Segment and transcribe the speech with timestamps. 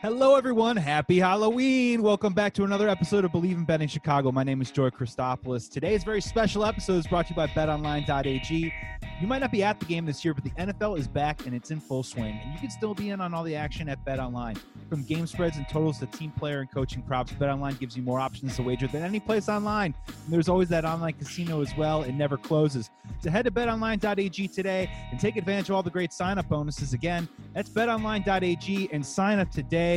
[0.00, 0.76] Hello, everyone.
[0.76, 2.02] Happy Halloween.
[2.02, 4.30] Welcome back to another episode of Bleav in Betting Chicago.
[4.30, 5.68] My name is Joey Christopoulos.
[5.68, 8.72] Today's very special episode is brought to you by betonline.ag.
[9.20, 11.52] You might not be at the game this year, but the NFL is back and
[11.52, 14.04] it's in full swing, and you can still be in on all the action at
[14.04, 14.56] BetOnline.
[14.88, 18.20] From game spreads and totals to team player and coaching props, BetOnline gives you more
[18.20, 19.92] options to wager than any place online.
[20.06, 22.04] And there's always that online casino as well.
[22.04, 22.90] It never closes.
[23.20, 26.92] So head to betonline.ag today and take advantage of all the great sign-up bonuses.
[26.92, 29.87] Again, that's betonline.ag and sign up today.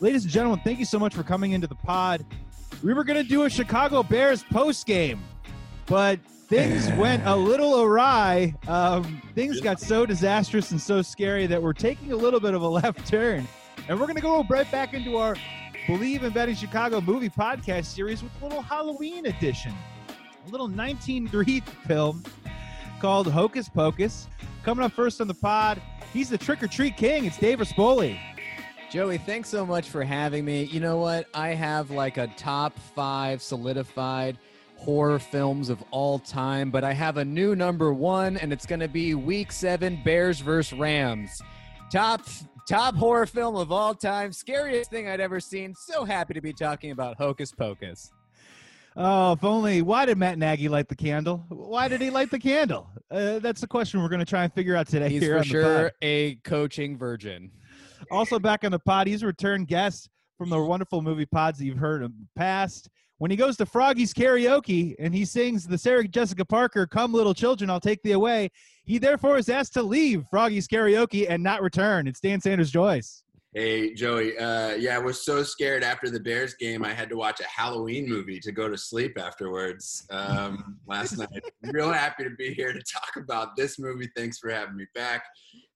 [0.00, 2.24] Ladies and gentlemen, thank you so much for coming into the pod.
[2.82, 5.20] We were going to do a Chicago Bears post game,
[5.86, 8.54] but things went a little awry.
[8.68, 12.62] Um, things got so disastrous and so scary that we're taking a little bit of
[12.62, 13.48] a left turn.
[13.88, 15.34] And we're going to go right back into our
[15.86, 19.74] Bleav in Betting Chicago movie podcast series with a little Halloween edition,
[20.46, 22.22] a little 1903 film
[23.00, 24.28] called Hocus Pocus.
[24.62, 27.24] Coming up first on the pod, he's the trick or treat king.
[27.24, 28.29] It's Dave Rispoli.
[28.90, 30.64] Joey, thanks so much for having me.
[30.64, 31.28] You know what?
[31.32, 34.36] I have like a top five solidified
[34.74, 38.80] horror films of all time, but I have a new number one, and it's going
[38.80, 41.40] to be Week Seven Bears vs Rams.
[41.92, 42.22] Top
[42.68, 45.72] top horror film of all time, scariest thing I'd ever seen.
[45.76, 48.10] So happy to be talking about Hocus Pocus.
[48.96, 49.82] Oh, if only.
[49.82, 51.44] Why did Matt Nagy light the candle?
[51.48, 52.90] Why did he light the candle?
[53.08, 55.08] Uh, that's the question we're going to try and figure out today.
[55.08, 57.52] He's here for on the sure a coaching virgin.
[58.10, 61.64] Also back on the pod, he's a return guest from the wonderful movie pods that
[61.64, 62.88] you've heard in the past.
[63.18, 67.34] When he goes to Froggy's karaoke and he sings the Sarah Jessica Parker "Come Little
[67.34, 68.50] Children, I'll Take Thee Away,"
[68.84, 72.06] he therefore is asked to leave Froggy's karaoke and not return.
[72.06, 73.22] It's Dan Sanders Joyce.
[73.52, 76.84] Hey Joey, uh, yeah, I was so scared after the Bears game.
[76.84, 81.42] I had to watch a Halloween movie to go to sleep afterwards um, last night.
[81.64, 84.08] Real happy to be here to talk about this movie.
[84.16, 85.24] Thanks for having me back.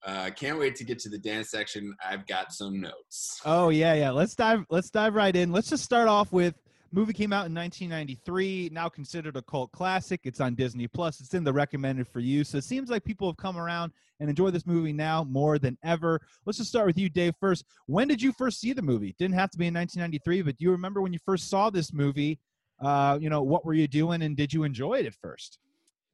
[0.04, 1.94] Uh, can't wait to get to the dance section.
[2.04, 3.40] I've got some notes.
[3.44, 4.10] Oh yeah, yeah.
[4.10, 4.66] Let's dive.
[4.68, 5.50] Let's dive right in.
[5.50, 6.54] Let's just start off with
[6.94, 11.34] movie came out in 1993 now considered a cult classic it's on disney plus it's
[11.34, 13.90] in the recommended for you so it seems like people have come around
[14.20, 17.64] and enjoy this movie now more than ever let's just start with you dave first
[17.86, 20.64] when did you first see the movie didn't have to be in 1993 but do
[20.64, 22.38] you remember when you first saw this movie
[22.80, 25.58] uh, you know what were you doing and did you enjoy it at first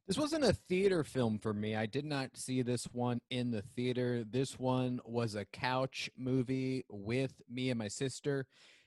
[0.07, 1.75] This wasn't a theater film for me.
[1.75, 4.23] I did not see this one in the theater.
[4.29, 8.45] This one was a couch movie with me and my sister.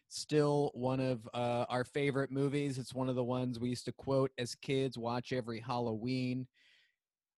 [0.08, 2.78] Still one of uh, our favorite movies.
[2.78, 6.46] It's one of the ones we used to quote as kids, watch every Halloween.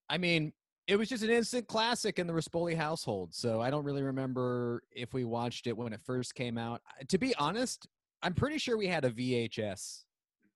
[0.09, 0.53] I mean,
[0.87, 3.35] it was just an instant classic in the Rispoli household.
[3.35, 6.81] So I don't really remember if we watched it when it first came out.
[7.09, 7.87] To be honest,
[8.23, 10.05] I'm pretty sure we had a VHS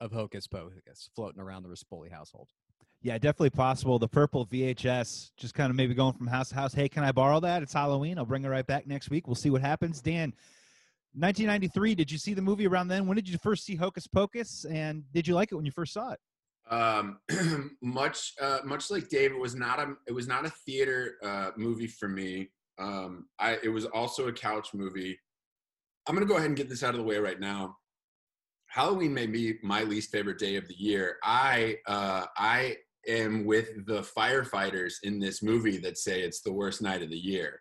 [0.00, 2.48] of Hocus Pocus floating around the Rispoli household.
[3.02, 3.98] Yeah definitely possible.
[3.98, 6.74] The purple vhs just kind of maybe going from house to house.
[6.74, 7.62] Hey can i borrow that?
[7.62, 8.18] It's halloween.
[8.18, 9.26] I'll bring it right back next week.
[9.26, 10.00] We'll see what happens.
[10.00, 10.32] Dan
[11.14, 13.06] 1993 did you see the movie around then?
[13.06, 14.64] When did you first see hocus pocus?
[14.64, 16.20] And did you like it when you first saw it?
[16.70, 17.18] Um,
[17.82, 21.50] much, uh, much like Dave, it was not a, it was not a theater uh,
[21.56, 22.50] movie for me.
[22.78, 25.18] Um, I, it was also a couch movie.
[26.06, 27.76] I'm gonna go ahead and get this out of the way right now.
[28.66, 31.16] Halloween may be my least favorite day of the year.
[31.24, 32.76] I, uh, I
[33.08, 37.18] am with the firefighters in this movie that say it's the worst night of the
[37.18, 37.60] year.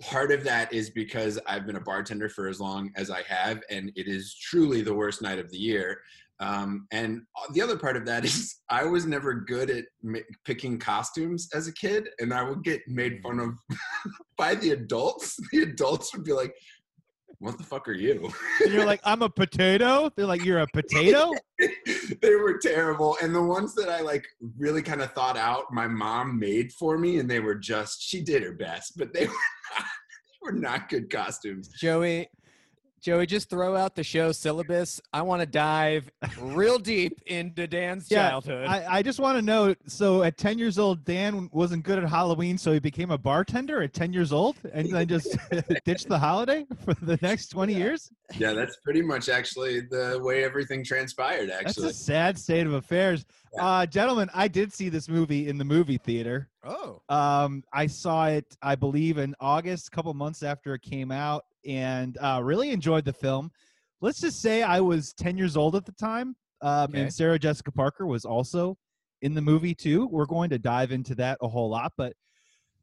[0.00, 3.62] Part of that is because I've been a bartender for as long as I have,
[3.70, 6.00] and it is truly the worst night of the year.
[6.40, 7.22] Um, and
[7.52, 11.66] the other part of that is I was never good at ma- picking costumes as
[11.66, 13.54] a kid, and I would get made fun of
[14.38, 15.38] by the adults.
[15.50, 16.54] The adults would be like,
[17.38, 18.30] "What the fuck are you?"
[18.62, 21.30] and you're like i'm a potato they're like you're a potato
[22.22, 24.26] they were terrible, and the ones that I like
[24.56, 28.22] really kind of thought out, my mom made for me, and they were just she
[28.22, 31.68] did her best, but they were not, they were not good costumes.
[31.68, 32.28] Joey,
[33.00, 35.00] Joey, just throw out the show syllabus.
[35.12, 36.10] I want to dive
[36.40, 38.66] real deep into Dan's Yeah, childhood.
[38.66, 42.08] I, I just want to know so at 10 years old dan wasn't good at
[42.08, 45.36] halloween so he became a bartender at 10 years old and then just
[45.84, 50.44] ditched the holiday for the next 20 years Yeah, that's pretty much actually the way
[50.44, 51.50] everything transpired.
[51.50, 53.47] Actually, that's Actually, a sad state of affairs Yeah.
[53.60, 58.26] uh gentlemen i did see this movie in the movie theater oh, Um, I saw
[58.26, 62.70] it, I believe, in August, a couple months after it came out, and uh, really
[62.70, 63.50] enjoyed the film.
[64.02, 67.00] Let's just say I was 10 years old at the time, um, Okay.
[67.00, 68.76] and Sarah Jessica Parker was also
[69.22, 70.06] in the movie too.
[70.08, 72.12] We're going to dive into that a whole lot, but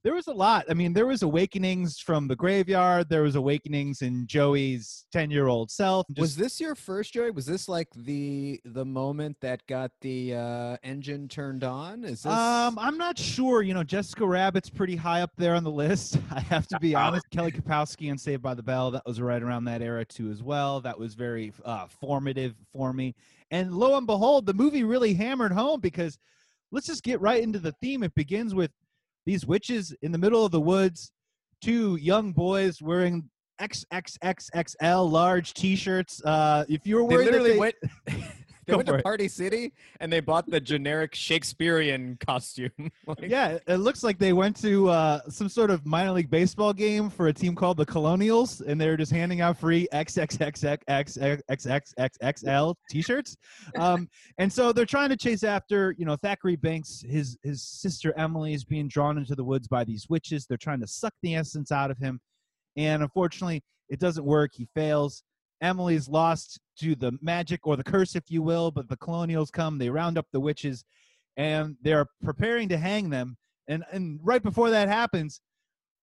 [0.06, 0.66] there was a lot.
[0.69, 3.10] I mean, there was awakenings from the graveyard.
[3.10, 6.06] There was awakenings in Joey's ten-year-old self.
[6.16, 7.31] was this your first Joey?
[7.31, 12.04] Was this like the the moment that got the uh, engine turned on?
[12.04, 13.63] Is this Um, I'm not sure.
[13.63, 16.19] You know, Jessica Rabbit's pretty high up there on the list.
[16.31, 17.28] I have to be honest.
[17.31, 20.44] Kelly Kapowski and Saved by the Bell, that was right around that era too, as
[20.44, 20.81] well.
[20.81, 23.16] That was very uh, formative for me.
[23.50, 26.19] And lo and behold, the movie really hammered home because
[26.72, 28.04] let's just get right into the theme.
[28.04, 28.69] It begins with
[29.25, 31.12] these witches in the middle of the woods,
[31.62, 33.30] two young boys wearing
[33.62, 36.22] XXXXL large T-shirts.
[36.24, 37.75] Uh, if you were worried, that literally they- went.
[38.65, 39.03] They Go went to it.
[39.03, 42.71] Party City and they bought the generic Shakespearean costume.
[43.06, 46.73] Like, yeah, it looks like they went to uh, some sort of minor league baseball
[46.73, 53.38] game for a team called the Colonials, and they're just handing out free XXXXXXXXL T-shirts.
[53.77, 57.06] Um, and so they're trying to chase after, you know, Thackery Binx.
[57.06, 60.47] His his sister Emily is being drawn into the woods by these witches.
[60.47, 62.19] They're trying to suck the essence out of him,
[62.75, 64.51] and unfortunately, it doesn't work.
[64.53, 65.23] He fails.
[65.62, 68.72] Emily's lost to the magic or the curse, if you will.
[68.72, 69.78] But the Colonials come.
[69.78, 70.84] They round up the witches
[71.38, 73.38] and they're preparing to hang them.
[73.68, 75.42] And and right before that happens,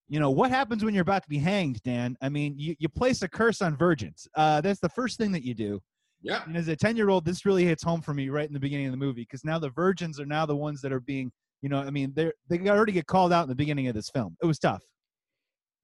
[0.09, 2.17] you know what happens when you're about to be hanged, Dan?
[2.21, 4.27] I mean, you, you place a curse on virgins.
[4.37, 5.81] Uh, that's the first thing that you do.
[6.23, 6.43] Yeah.
[6.45, 8.61] And as a ten year old, this really hits home for me right in the
[8.61, 11.31] beginning of the movie because now the virgins are now the ones that are being,
[11.63, 14.11] you know, I mean, they're they already get called out in the beginning of this
[14.11, 14.37] film.
[14.43, 14.83] It was tough.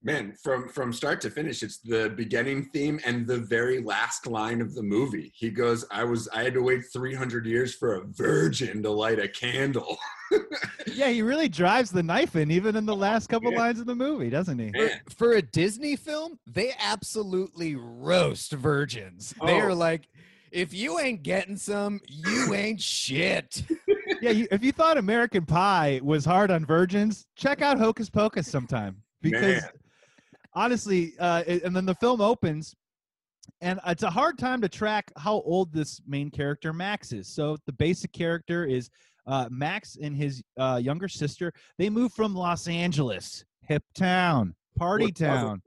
[0.02, 4.60] Man, from from start to finish, it's the beginning theme and the very last line
[4.60, 5.32] of the movie.
[5.34, 9.18] He goes, "I was I had to wait 300 years for a virgin to light
[9.18, 9.96] a candle."
[10.94, 13.58] Yeah, he really drives the knife in even in the last couple Yeah.
[13.58, 14.70] lines of the movie, doesn't he?
[14.72, 19.32] Man, For a Disney film, they absolutely roast virgins.
[19.46, 19.74] They are Oh.
[19.74, 20.08] like,
[20.50, 23.62] if you ain't getting some, you ain't shit.
[24.20, 28.50] yeah, you, if you thought American Pie was hard on virgins, check out Hocus Pocus
[28.50, 29.70] sometime because Man.
[30.54, 32.74] Honestly, uh, and then the film opens,
[33.60, 37.28] and it's a hard time to track how old this main character Max is.
[37.28, 38.90] So the basic character is
[39.26, 41.52] uh, Max and his uh, younger sister.
[41.78, 45.62] They move from Los Angeles, hip town, party town.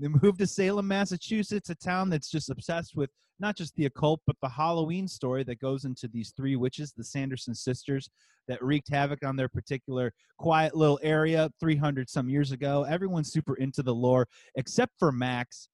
[0.00, 3.10] They moved to Salem, Massachusetts, a town that's just obsessed with
[3.40, 7.04] not just the occult, but the Halloween story that goes into these three witches, the
[7.04, 8.10] Sanderson sisters,
[8.48, 12.84] that wreaked havoc on their particular quiet little area 300 some years ago.
[12.84, 15.68] Everyone's super into the lore, except for Max.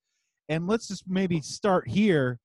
[0.49, 2.39] And let's just maybe start here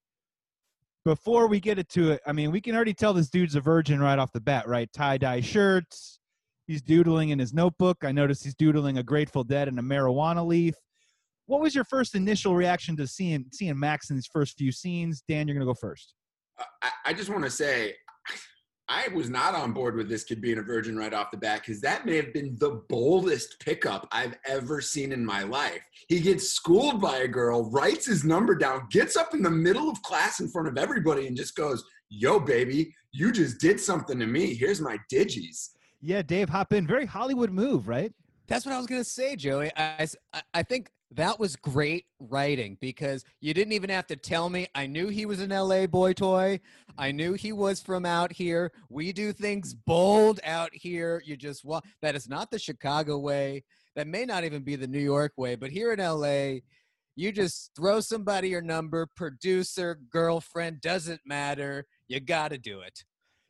[1.06, 2.21] before we get into it.
[2.25, 4.91] I mean, we can already tell this dude's a virgin right off the bat, right?
[4.91, 6.19] Tie dye shirts.
[6.67, 7.97] He's doodling in his notebook.
[8.03, 10.75] I notice he's doodling a Grateful Dead and a marijuana leaf
[11.47, 15.24] what was your first initial reaction to seeing seeing Max in these first few scenes?
[15.27, 16.13] Dan, you're gonna go first.
[16.81, 17.94] I, I just want to say,
[18.88, 21.62] I was not on board with this kid being a virgin right off the bat
[21.62, 25.81] because that may have been the boldest pickup I've ever seen in my life.
[26.07, 29.89] He gets schooled by a girl, writes his number down, gets up in the middle
[29.89, 34.19] of class in front of everybody, and just goes, "Yo, baby, you just did something
[34.19, 34.56] to me.
[34.56, 35.69] Here's my digis."
[36.01, 36.88] Yeah, Dave, hop in.
[36.88, 38.13] Very Hollywood move, right?
[38.48, 39.71] That's what I was gonna say, Joey.
[39.75, 40.07] I
[40.53, 44.67] I think that was great writing because you didn't even have to tell me.
[44.75, 46.59] I knew he was an LA boy toy.
[46.97, 48.71] I knew he was from out here.
[48.89, 51.21] We do things bold out here.
[51.25, 51.65] You just
[52.01, 53.63] That is not the Chicago way.
[53.95, 55.56] That may not even be the New York way.
[55.56, 56.59] But here in LA,
[57.15, 61.85] you just throw somebody your number, producer, girlfriend, doesn't matter.
[62.09, 63.06] You got to do it.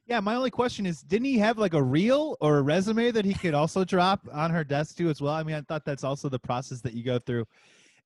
[0.07, 3.25] Yeah, my only question is, didn't he have like a reel or a resume that
[3.25, 5.34] he could also drop on her desk too as well?
[5.34, 7.46] I mean, I thought that's also the process that you go through.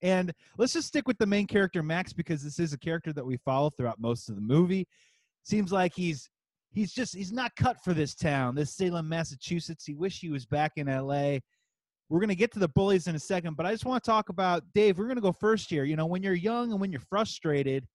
[0.01, 3.25] And let's just stick with the main character Max because this is a character that
[3.25, 4.87] we follow throughout most of the movie.
[5.43, 6.29] Seems like he's
[6.71, 9.85] he's just he's not cut for this town, this Salem, Massachusetts.
[9.85, 11.39] He wish he was back in LA.
[12.07, 14.29] We're gonna get to the bullies in a second, but I just want to talk
[14.29, 14.97] about Dave.
[14.97, 15.83] We're gonna go first here.
[15.83, 17.85] You know, when you're young and when you're frustrated,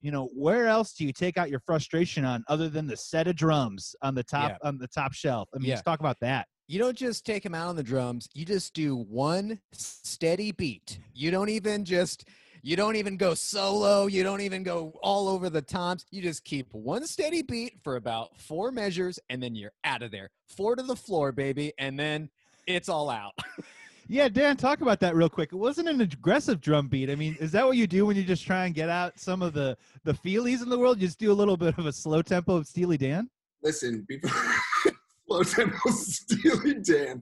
[0.00, 3.26] you know, where else do you take out your frustration on other than the set
[3.26, 4.68] of drums on the top Yeah.
[4.68, 5.48] on the top shelf?
[5.54, 5.74] I mean, Yeah.
[5.74, 6.46] let's talk about that.
[6.70, 10.98] you don't just take him out on the drums you just do one steady beat
[11.14, 12.26] you don't even just
[12.62, 16.44] you don't even go solo you don't even go all over the toms you just
[16.44, 20.76] keep one steady beat for about four measures and then you're out of there four
[20.76, 22.28] to the floor baby and then
[22.66, 23.32] it's all out
[24.10, 25.52] Yeah, Dan, talk about that real quick.
[25.52, 27.10] It wasn't an aggressive drum beat.
[27.10, 29.42] I mean, is that what you do when you just try and get out some
[29.42, 30.98] of the the feelies in the world?
[30.98, 33.28] You just do a little bit of a slow tempo of Steely Dan.
[33.62, 34.30] Listen, before
[35.26, 37.20] Flow Temple Steely Dan,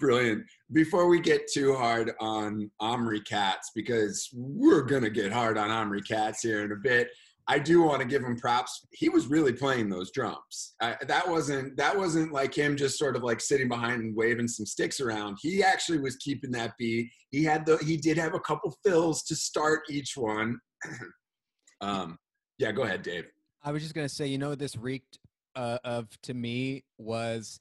[0.00, 0.44] brilliant.
[0.72, 6.00] Before we get too hard on Omri Katz, because we're gonna get hard on Omri
[6.00, 7.10] Katz here in a bit.
[7.48, 8.86] I do want to give him props.
[8.92, 10.74] He was really playing those drums.
[10.80, 14.66] That wasn't that wasn't like him just sort of like sitting behind and waving some
[14.66, 15.38] sticks around.
[15.42, 17.10] He actually was keeping that beat.
[17.30, 20.58] He had the he did have a couple fills to start each one.
[21.80, 22.16] um,
[22.58, 23.24] yeah, go ahead, Dave.
[23.62, 25.18] I was just gonna say, you know, this reeked
[25.56, 27.58] uh, of to me was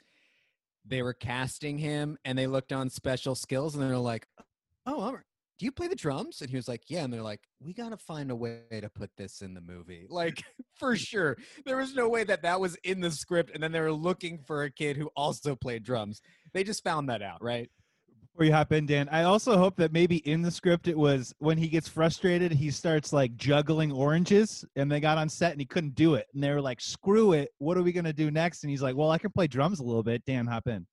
[0.86, 4.28] they were casting him and they looked on special skills and they're like,
[4.86, 5.18] "Oh,
[5.62, 7.96] do you play the drums?" And he was like, "Yeah." And they're like, "We gotta
[7.96, 10.41] find a way to put this in the movie, like
[10.80, 13.80] for sure." There was no way that that was in the script, and then they
[13.80, 16.20] were looking for a kid who also played drums.
[16.51, 17.70] They just found that out, right?
[18.34, 21.32] Before you hop in, Dan, I also hope that maybe in the script it was
[21.38, 25.62] when he gets frustrated, he starts like juggling oranges, and they got on set and
[25.62, 27.51] he couldn't do it, and they were like, "Screw it!
[27.60, 29.84] What are we gonna do next?" And he's like, "Well, I can play drums a
[29.84, 30.88] little bit." Dan, hop in.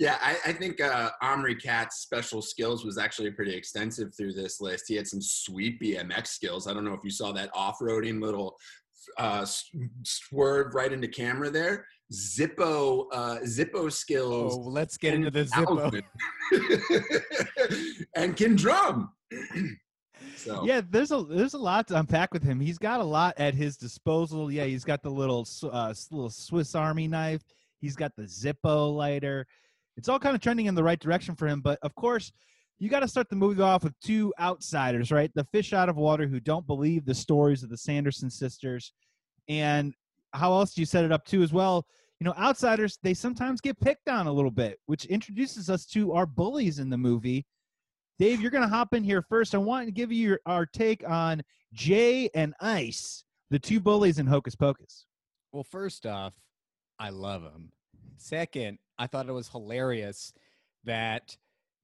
[0.00, 4.58] Yeah, I, I think uh, Omri Katz special skills was actually pretty extensive through this
[4.58, 4.86] list.
[4.88, 6.66] He had some sweet BMX skills.
[6.66, 8.56] I don't know if you saw that off-roading little
[9.18, 9.44] uh,
[10.02, 11.84] swerve right into camera there.
[12.14, 14.54] Zippo uh, Zippo skills.
[14.56, 16.02] Oh, let's get into the Zippo.
[18.16, 19.12] and can drum.
[20.36, 22.58] so yeah, there's a there's a lot to unpack with him.
[22.58, 24.50] He's got a lot at his disposal.
[24.50, 27.42] Yeah, he's got the little uh, little Swiss Army knife.
[27.80, 29.46] He's got the Zippo lighter.
[30.00, 31.60] It's all kind of trending in the right direction for him.
[31.60, 32.32] But of course,
[32.78, 35.30] you got to start the movie off with two outsiders, right?
[35.34, 38.94] The fish out of water who don't believe the stories of the Sanderson sisters.
[39.50, 39.92] And
[40.32, 41.84] how else do you set it up too as well?
[42.18, 46.14] You know, outsiders, they sometimes get picked on a little bit, which introduces us to
[46.14, 47.44] our bullies in the movie.
[48.18, 49.54] Dave, you're going to hop in here first.
[49.54, 51.42] I want to give you your, our take on
[51.74, 55.04] Jay and Ice, the two bullies in Hocus Pocus.
[55.52, 56.32] Well, first off,
[56.98, 57.72] I love them.
[58.16, 60.34] Second, I thought it was hilarious
[60.84, 61.38] that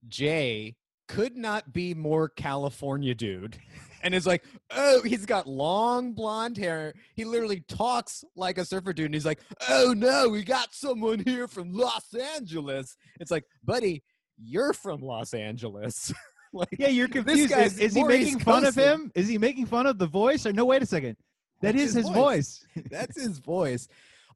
[0.06, 0.76] Jay
[1.08, 3.58] could not be more California dude.
[4.02, 6.94] And it's like, oh, he's got long blonde hair.
[7.16, 9.06] He literally talks like a surfer dude.
[9.06, 12.96] And he's like, oh no, we got someone here from Los Angeles.
[13.18, 14.04] It's like, buddy,
[14.38, 16.12] you're from Los Angeles.
[16.52, 17.50] like, yeah, you're confused.
[17.50, 19.10] Is, is he making fun of him?
[19.16, 20.46] Is he making fun of the voice?
[20.46, 21.16] Or no, wait a second.
[21.62, 22.66] That That's is his, his voice.
[22.76, 22.86] voice.
[22.90, 23.88] That's his voice.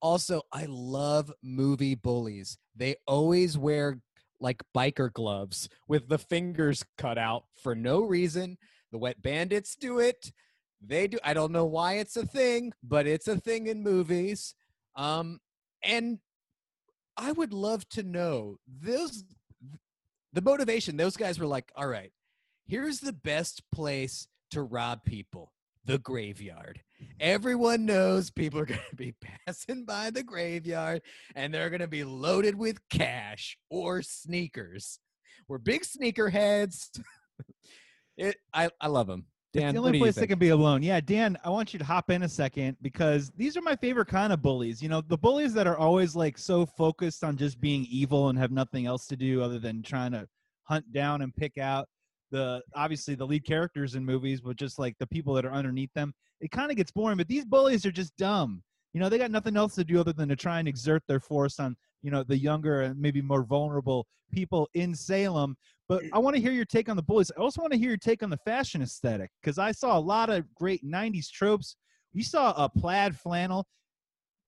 [0.03, 2.59] Also, I love movie bullies.
[2.75, 4.01] They always wear
[4.41, 8.57] like biker gloves with the fingers cut out for no reason.
[8.93, 10.33] The wet bandits do it.
[10.81, 11.19] They do.
[11.23, 14.55] I don't know why it's a thing, but it's a thing in movies.
[14.97, 15.41] Um,
[15.85, 16.19] and
[17.17, 19.25] I would love to know those
[20.33, 20.97] the motivation.
[20.97, 22.13] Those guys were like, all right,
[22.67, 25.53] here's the best place to rob people
[25.85, 26.83] the graveyard.
[27.21, 29.15] Everyone knows people are going to be
[29.47, 31.03] passing by the graveyard
[31.35, 34.99] and they're going to be loaded with cash or sneakers.
[35.49, 37.01] We're big sneakerheads.
[38.17, 39.27] it, I, I love them.
[39.53, 40.81] Dan, it's the only place they can be alone.
[40.83, 44.07] Yeah, Dan, I want you to hop in a second because these are my favorite
[44.07, 44.81] kind of bullies.
[44.81, 48.39] You know, the bullies that are always like so focused on just being evil and
[48.39, 50.29] have nothing else to do other than trying to
[50.65, 51.89] hunt down and pick out
[52.31, 55.93] the obviously the lead characters in movies, but just like the people that are underneath
[55.95, 56.15] them.
[56.41, 57.17] It kind of gets boring.
[57.17, 58.63] But these bullies are just dumb.
[58.93, 61.21] You know, they got nothing else to do other than to try and exert their
[61.21, 65.57] force on you know the younger and maybe more vulnerable people in Salem.
[65.89, 67.31] But I want to hear your take on the bullies.
[67.37, 70.01] I also want to hear your take on the fashion aesthetic because I saw a
[70.01, 71.77] lot of great '90s tropes.
[72.13, 73.67] You saw a plaid flannel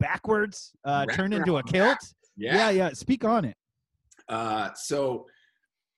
[0.00, 1.98] backwards uh, turned into a kilt.
[2.36, 2.56] Yeah.
[2.56, 2.90] yeah, yeah.
[2.90, 3.56] Speak on it.
[4.28, 5.26] Uh, so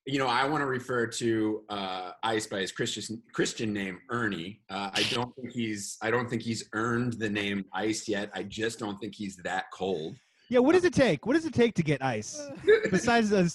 [0.06, 4.60] you know, I want to refer to uh, Ice by his Christian Christian name, Ernie.
[4.68, 8.30] Uh, I don't think he's I don't think he's earned the name Ice yet.
[8.34, 10.16] I just don't think he's that cold.
[10.50, 11.24] Yeah, what does it take?
[11.26, 12.48] What does it take to get ice
[12.90, 13.48] besides uh,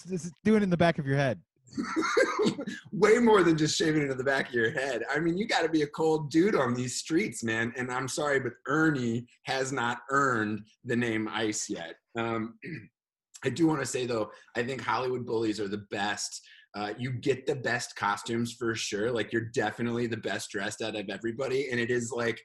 [0.43, 1.39] doing it in the back of your head?
[2.91, 5.03] Way more than just shaving it in the back of your head.
[5.13, 7.71] I mean, you got to be a cold dude on these streets, man.
[7.77, 11.95] And I'm sorry, but Ernie has not earned the name Ice yet.
[12.17, 12.55] Um,
[13.43, 16.41] I do want to say though, I think Hollywood bullies are the best.
[16.75, 19.11] Uh, you get the best costumes for sure.
[19.11, 22.39] Like you're definitely the best dressed out of everybody, and it is like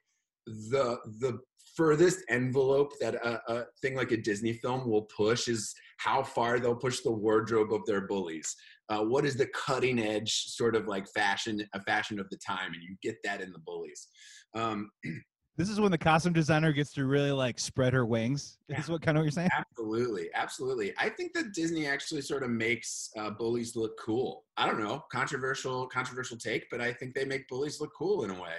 [0.47, 1.39] the the
[1.77, 6.59] furthest envelope that a, a, thing like a Disney film will push is how far
[6.59, 8.55] they'll push the wardrobe of their bullies.
[8.89, 12.73] Uh, what is the cutting edge sort of like fashion, a fashion of the time,
[12.75, 14.09] and you get that in the bullies.
[14.55, 14.91] Um,
[15.57, 18.59] This is when the costume designer gets to really like spread her wings.
[18.69, 18.81] Yeah.
[18.81, 19.51] Is what kind of what you're saying?
[19.57, 20.93] Absolutely, absolutely.
[20.99, 24.45] I think that Disney actually sort of makes uh, bullies look cool.
[24.57, 28.31] I don't know, controversial, controversial take, but I think they make bullies look cool in
[28.31, 28.57] a way.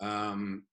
[0.00, 0.64] Um,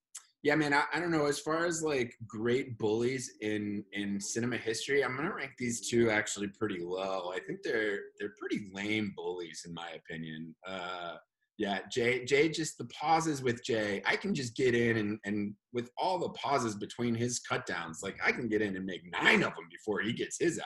[0.44, 1.26] yeah, man, I, I don't know.
[1.26, 6.10] As far as like great bullies in in cinema history, I'm gonna rank these two
[6.10, 7.32] actually pretty low.
[7.36, 10.56] I think they're they're pretty lame bullies in my opinion.
[10.66, 11.16] Uh,
[11.58, 12.24] Yeah, Jay.
[12.24, 14.02] Jay just the pauses with Jay.
[14.06, 18.02] I can just get in and and with all the pauses between his cut downs,
[18.04, 20.66] like I can get in and make nine of them before he gets his out.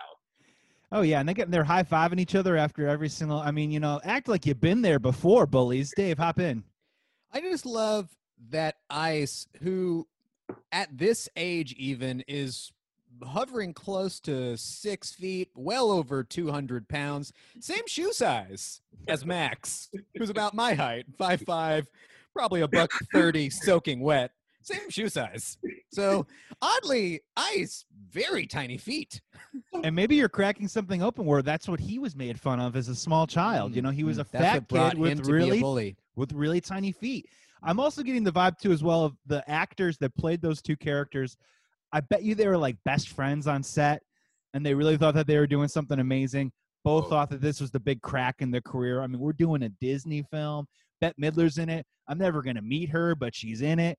[0.91, 3.39] Oh yeah, and they get they're high fiving each other after every single.
[3.39, 5.93] I mean, you know, act like you've been there before, bullies.
[5.95, 6.63] Dave, hop in.
[7.31, 8.09] I just love
[8.49, 10.07] that Ice, who
[10.73, 12.73] at this age even is
[13.23, 20.29] hovering close to six feet, well over 200 pounds, same shoe size as Max, who's
[20.29, 21.87] about my height, five five,
[22.33, 24.31] probably a buck 30, soaking wet.
[24.63, 25.57] Same shoe size.
[25.91, 26.27] So
[26.61, 29.19] oddly, Ice, very tiny feet.
[29.83, 32.87] And maybe you're cracking something open where that's what he was made fun of as
[32.87, 33.75] a small child.
[33.75, 35.95] You know, he was a Mm, That's fat kid with a really bully.
[36.15, 37.25] with really tiny feet.
[37.63, 40.75] I'm also getting the vibe too as well of the actors that played those two
[40.77, 41.37] characters.
[41.93, 44.01] I bet you they were like best friends on set
[44.53, 46.51] and they really thought that they were doing something amazing.
[46.83, 47.09] Both Oh.
[47.09, 49.01] thought that this was the big crack in their career.
[49.01, 50.65] I mean, we're doing a Disney film.
[50.99, 51.85] Bette Midler's in it.
[52.07, 53.97] I'm never going to meet her, but she's in it.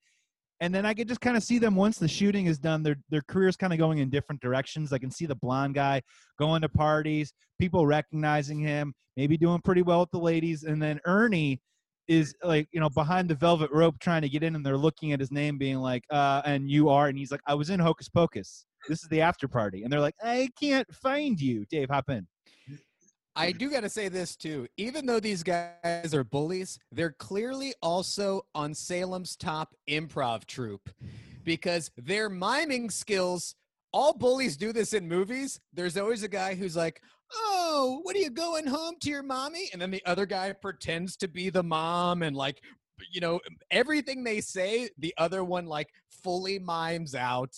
[0.61, 2.97] And then I could just kind of see them once the shooting is done, their
[3.09, 4.93] their careers kind of going in different directions.
[4.93, 6.03] I can see the blonde guy
[6.39, 11.01] going to parties, people recognizing him, maybe doing pretty well with the ladies, and then
[11.05, 11.61] Ernie
[12.09, 15.13] is like you know behind the velvet rope trying to get in and they're looking
[15.13, 17.79] at his name being like uh and you are and he's like i was in
[17.79, 21.89] hocus pocus this is the after party and they're like i can't find you dave
[21.91, 22.27] hop in
[23.35, 24.67] I do got to say this too.
[24.77, 30.91] Even though these guys are bullies, they're clearly also on Salem's top improv troupe
[31.43, 33.55] because their miming skills.
[33.93, 35.61] All bullies do this in movies.
[35.73, 37.01] There's always a guy who's like,
[37.35, 41.17] "Oh, what are you going home to your mommy?" And then the other guy pretends
[41.19, 42.63] to be the mom and like,
[43.13, 45.89] you know, everything they say, the other one like
[46.23, 47.55] fully mimes out.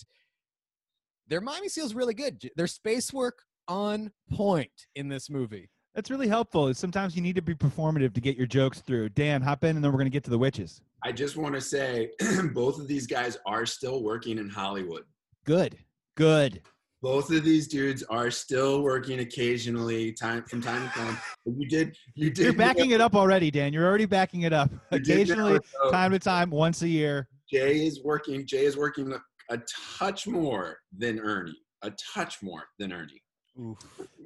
[1.29, 2.41] Their miming skills really good.
[2.41, 5.71] J- Their space work on point in this movie.
[5.95, 9.41] that's really helpful sometimes you need to be performative to get your jokes through dan
[9.41, 11.63] hop in and then we're going to get to the witches I just want to
[11.63, 12.11] say,
[12.53, 15.05] both of these guys are still working in Hollywood.
[15.47, 15.79] good
[16.17, 16.61] good
[17.03, 21.19] Both of these dudes are still working occasionally, time from time to time.
[21.45, 22.45] But you did, you did.
[22.45, 26.19] you're backing it up already dan you're already backing it up occasionally know, time to
[26.19, 28.47] time once a year Jay is working.
[28.47, 29.21] Jay is working a,
[29.55, 29.61] a
[29.99, 31.57] touch more than Ernie.
[31.83, 33.23] A touch more than Ernie.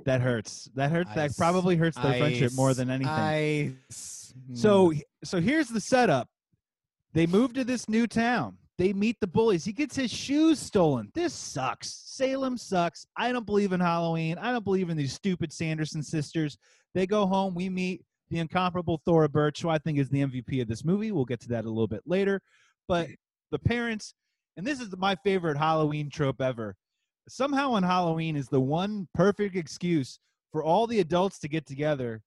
[0.04, 4.32] that hurts that hurts that probably hurts their friendship more than anything Ice.
[4.54, 4.98] So hmm.
[5.24, 6.28] so here's the setup.
[7.12, 8.56] They move to this new town.
[8.78, 9.64] They meet the bullies.
[9.64, 11.10] He gets his shoes stolen.
[11.12, 11.92] This sucks.
[12.06, 13.06] Salem sucks.
[13.16, 14.38] I don't believe in Halloween.
[14.38, 16.56] I don't believe in these stupid Sanderson sisters.
[16.94, 17.54] They go home.
[17.54, 21.10] We meet the incomparable Thora Birch, who I think is the MVP of this movie.
[21.10, 22.40] We'll get to that a little bit later.
[22.86, 23.08] But
[23.50, 24.14] the parents,
[24.56, 26.76] and this is my favorite Halloween trope ever.
[27.28, 30.20] Somehow on Halloween is the one perfect excuse
[30.52, 32.22] for all the adults to get together.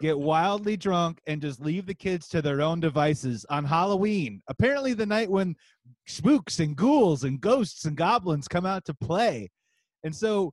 [0.00, 4.42] Get wildly drunk and just leave the kids to their own devices on Halloween.
[4.48, 5.54] Apparently, the night when
[6.06, 9.50] spooks and ghouls and ghosts and goblins come out to play.
[10.04, 10.52] And so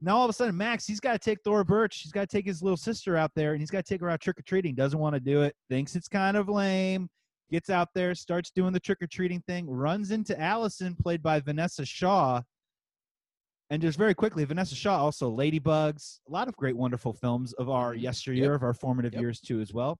[0.00, 2.00] now all of a sudden, Max, he's got to take Thora Birch.
[2.02, 4.10] He's got to take his little sister out there and he's got to take her
[4.10, 4.74] out trick or treating.
[4.74, 5.54] Doesn't want to do it.
[5.68, 7.08] Thinks it's kind of lame.
[7.50, 11.40] Gets out there, starts doing the trick or treating thing, runs into Allison, played by
[11.40, 12.42] Vinessa Shaw.
[13.70, 17.68] And just very quickly, Vinessa Shaw also Ladybugs, a lot of great, wonderful films of
[17.68, 18.00] our Mhm.
[18.02, 18.54] yesteryear, Yep.
[18.56, 19.20] of our formative Yep.
[19.20, 19.98] years too, as well.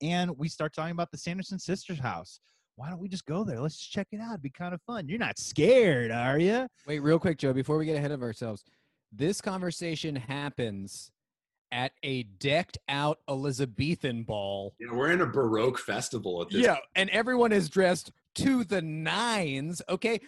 [0.00, 2.40] And we start talking about the Sanderson sisters' house.
[2.76, 3.60] Why don't we just go there?
[3.60, 4.30] Let's just check it out.
[4.30, 5.08] It'd be kind of fun.
[5.08, 6.68] You're not scared, are you?
[6.86, 8.64] Wait, real quick, Joe, before we get ahead of ourselves.
[9.10, 11.10] This conversation happens
[11.72, 14.74] at a decked out Elizabethan ball.
[14.78, 16.62] You know, we're in a Baroque festival at this.
[16.64, 19.82] Yeah, and everyone is dressed to the nines.
[19.88, 20.20] Okay.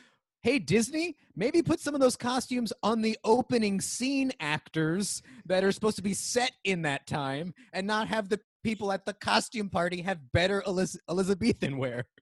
[0.43, 5.73] Hey, Disney, maybe put some of those costumes on the opening scene actors that are
[5.73, 9.69] supposed to be set in that time and not have the people at the costume
[9.69, 12.07] party have better Eliz- Elizabethan wear.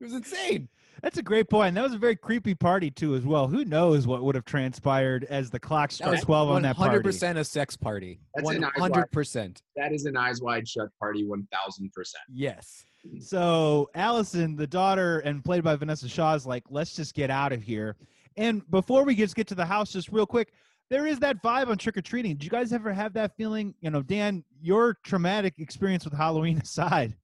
[0.00, 0.68] It was insane.
[1.00, 1.68] That's a great point.
[1.68, 3.46] And that was a very creepy party too, as well.
[3.46, 6.98] Who knows what would have transpired as the clock struck twelve on that party?
[6.98, 8.18] 100% a sex party.
[8.34, 9.62] That's an eyes 100%.
[9.76, 12.24] That is an eyes wide shut party, one thousand percent.
[12.28, 12.84] Yes.
[13.20, 17.52] So Allison, the daughter, and played by Vinessa Shaw, is like, let's just get out
[17.52, 17.96] of here.
[18.36, 20.52] And before we just get to the house, just real quick,
[20.90, 22.32] there is that vibe on trick or treating.
[22.32, 23.74] Did you guys ever have that feeling?
[23.80, 27.14] You know, Dan, your traumatic experience with Halloween aside,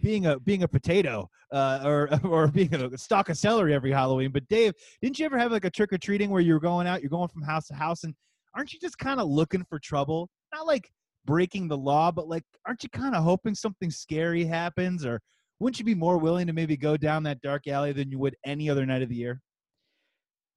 [0.00, 4.30] being a being a potato uh, or or being a stalk of celery every Halloween.
[4.32, 7.02] But Dave, didn't you ever have like a trick or treating where you're going out,
[7.02, 8.14] you're going from house to house, and
[8.54, 10.28] aren't you just kind of looking for trouble?
[10.52, 10.90] Not like
[11.24, 15.20] breaking the law, but like, aren't you kind of hoping something scary happens, or
[15.60, 18.36] wouldn't you be more willing to maybe go down that dark alley than you would
[18.44, 19.40] any other night of the year?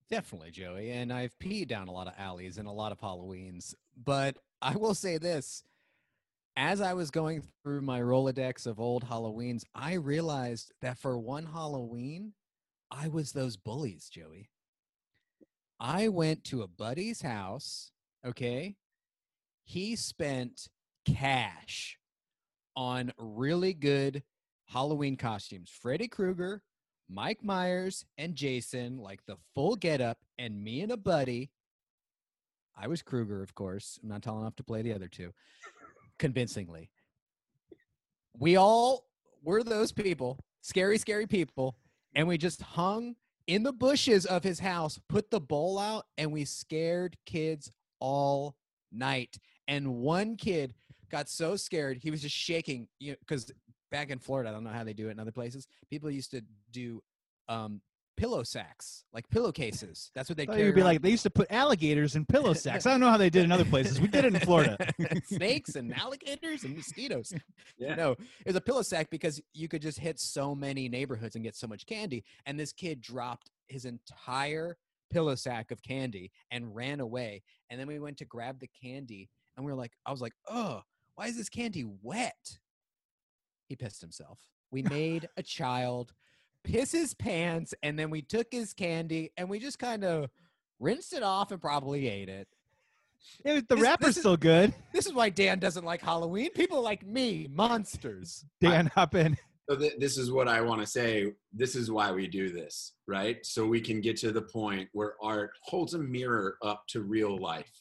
[0.10, 0.92] Definitely, Joey.
[0.92, 3.74] And I've peed down a lot of alleys and a lot of Halloweens.
[4.04, 5.64] But I will say this
[6.58, 11.46] as I was going through my Rolodex of old Halloweens, I realized that for one
[11.46, 12.34] Halloween,
[12.90, 14.50] I was those bullies, Joey.
[15.80, 17.92] I went to a buddy's house,
[18.26, 18.78] okay?
[19.66, 20.68] He spent
[21.06, 21.98] cash
[22.76, 24.24] on really good
[24.68, 25.70] Halloween costumes.
[25.70, 26.62] Freddy Krueger,
[27.10, 31.52] Mike Myers, and Jason, like the full getup, and me and a buddy.
[32.78, 34.00] I was Krueger, of course.
[34.02, 35.34] I'm not tall enough to play the other two
[36.20, 36.90] convincingly.
[38.38, 39.06] We all
[39.44, 41.78] were those people, scary, scary people,
[42.14, 43.16] and we just hung
[43.48, 48.56] in the bushes of his house, put the bowl out, and we scared kids all
[48.92, 49.38] night.
[49.68, 50.74] And one kid
[51.12, 52.88] got so scared he was just shaking.
[53.00, 53.52] You know, because
[53.92, 55.68] back in Florida, I don't know how they do it in other places.
[55.90, 57.02] People used to do
[57.48, 57.82] um,
[58.18, 60.12] pillow sacks, like pillowcases.
[60.16, 60.44] That's what they.
[60.44, 60.88] I thought carried you'd be around.
[60.88, 62.86] like they used to put alligators in pillow sacks.
[62.86, 64.00] I don't know how they did in other places.
[64.00, 64.78] We did it in Florida.
[65.26, 67.34] snakes and alligators and mosquitoes.
[67.78, 67.96] Yeah.
[67.96, 71.44] No, it was a pillow sack because you could just hit so many neighborhoods and
[71.44, 72.24] get so much candy.
[72.46, 74.78] And this kid dropped his entire
[75.12, 77.44] pillow sack of candy and ran away.
[77.70, 80.34] And then we went to grab the candy and we were like, I was like,
[80.50, 80.82] oh,
[81.16, 82.58] why is this candy wet?
[83.68, 84.40] He pissed himself.
[84.72, 86.14] We made a child
[86.64, 90.30] piss his pants and then we took his candy and we just kind of
[90.80, 92.48] rinsed it off and probably ate it.
[93.44, 94.74] It was, the This- rapper's this is- still good.
[94.94, 96.52] This is why Dan doesn't like Halloween.
[96.52, 98.46] People like me, monsters.
[98.60, 99.38] Dan, hop in.
[99.70, 101.34] So th- this is what I want to say.
[101.52, 103.44] This is why we do this, right?
[103.44, 107.36] So we can get to the point where art holds a mirror up to real
[107.40, 107.72] life.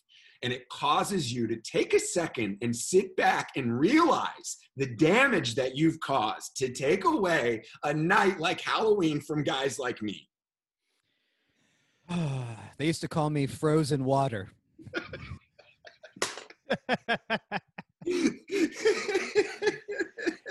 [0.45, 5.55] And it causes you to take a second and sit back and realize the damage
[5.57, 10.29] that you've caused to take away a night like Halloween from guys like me.
[12.79, 14.51] they used to call me frozen water.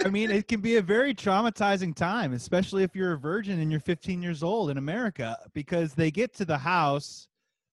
[0.06, 3.72] I mean, it can be a very traumatizing time, especially if you're a virgin and
[3.72, 7.28] you're 15 years old in America, because they get to the house.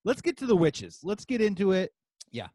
[0.04, 1.00] Let's get to the witches.
[1.02, 1.92] Let's get into it.
[2.30, 2.48] Yeah.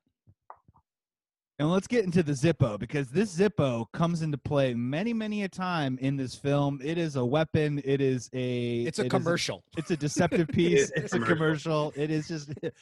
[1.57, 5.47] And let's get into the Zippo because this Zippo comes into play many, many a
[5.47, 6.81] time in this film.
[6.83, 7.81] It is a weapon.
[7.85, 8.81] It is a.
[8.81, 9.63] It's a it is commercial.
[9.77, 10.83] it's a deceptive piece.
[10.83, 11.91] is a it's a commercial.
[11.91, 11.93] commercial.
[11.95, 12.53] It is just.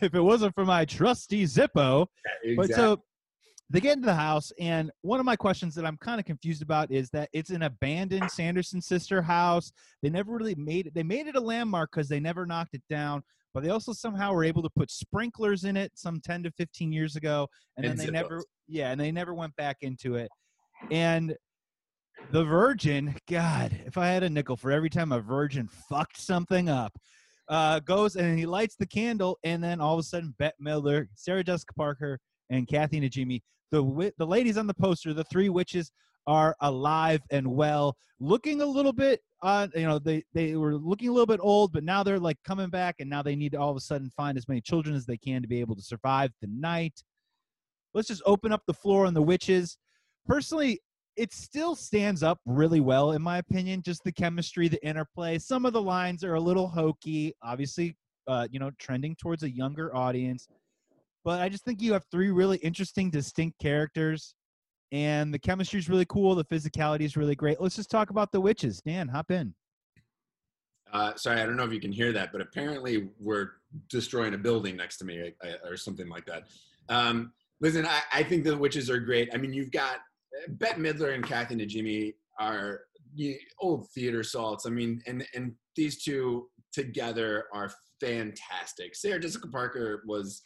[0.00, 2.06] If it wasn't for my trusty Zippo,
[2.56, 3.02] but so
[3.72, 6.62] they get into the house, and one of my questions that I'm kind of confused
[6.62, 9.70] about is that it's an abandoned Sanderson sister house.
[10.02, 10.94] They never really made it.
[10.94, 13.22] They made it a landmark because they never knocked it down,
[13.54, 16.92] but they also somehow were able to put sprinklers in it some 10 to 15
[16.92, 20.30] years ago, and, And then they never, yeah, and they never went back into it.
[20.90, 21.36] And
[22.30, 26.68] the Virgin, God, if I had a nickel for every time a Virgin fucked something
[26.68, 26.92] up,
[27.48, 31.08] uh, goes and he lights the candle, and then all of a sudden, Bette Midler,
[31.14, 32.18] Sarah Jessica Parker,
[32.50, 35.90] and Kathy Najimy, the the ladies on the poster, the three witches,
[36.26, 39.20] are alive and well, looking a little bit.
[39.42, 42.38] Uh, you know, they they were looking a little bit old, but now they're like
[42.44, 44.94] coming back, and now they need to all of a sudden find as many children
[44.94, 47.02] as they can to be able to survive the night.
[47.94, 49.76] Let's just open up the floor on the witches.
[50.26, 50.80] Personally,
[51.16, 53.82] it still stands up really well in my opinion.
[53.82, 55.38] Just the chemistry, the interplay.
[55.38, 57.96] Some of the lines are a little hokey, obviously,
[58.28, 60.48] uh, you know, trending towards a younger audience.
[61.24, 64.34] But I just think you have three really interesting, distinct characters,
[64.92, 66.34] and the chemistry is really cool.
[66.34, 67.60] The physicality is really great.
[67.60, 68.80] Let's just talk about the witches.
[68.82, 69.54] Dan, hop in.
[70.92, 73.52] Uh, sorry, I don't know if you can hear that, but apparently we're
[73.88, 76.44] destroying a building next to me uh, or something like that.
[76.90, 79.30] Um, listen, I, I think the witches are great.
[79.32, 82.82] I mean, you've got uh, Bette Midler and Kathy Najimy are
[83.60, 84.66] old theater salts.
[84.66, 88.94] I mean, and and these two together are fantastic.
[88.94, 90.42] Sarah Jessica Parker was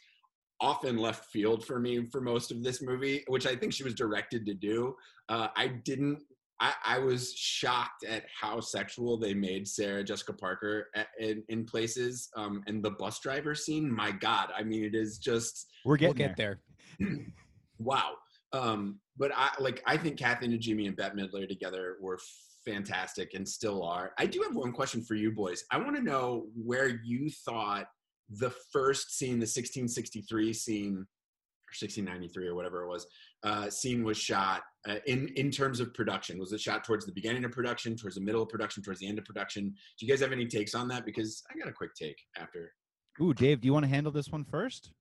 [0.59, 3.93] often left field for me for most of this movie, which I think she was
[3.93, 4.95] directed to do.
[5.29, 6.19] Uh, I didn't.
[6.59, 11.65] I, I was shocked at how sexual they made Sarah Jessica Parker at, in, in
[11.65, 12.29] places.
[12.35, 16.17] Um, and the bus driver scene, my God, I mean, it is just We're getting
[16.17, 16.59] We'll get there.
[16.99, 17.09] there.
[17.77, 18.13] wow.
[18.53, 22.17] Um, but I like I think Kathy Najimy and Bette Midler together were
[22.65, 24.11] fantastic and still are.
[24.17, 25.63] I do have one question for you boys.
[25.71, 27.87] I want to know where you thought
[28.29, 33.07] the first scene, the 1663 scene, or 1693 or whatever it was,
[33.43, 36.39] uh, scene was shot uh, in in terms of production.
[36.39, 39.07] Was it shot towards the beginning of production, towards the middle of production, towards the
[39.07, 39.69] end of production?
[39.99, 41.05] Do you guys have any takes on that?
[41.05, 42.73] Because I got a quick take after.
[43.21, 44.91] Ooh, Dave, do you want to handle this one first?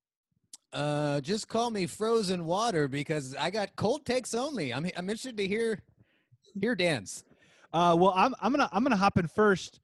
[0.73, 4.75] Uh, just call me frozen water because I got cold takes only.
[4.75, 5.83] I'm I'm interested to hear
[6.61, 7.25] hear Dan's.
[7.73, 9.81] Uh, well, I'm I'm gonna I'm gonna hop in first.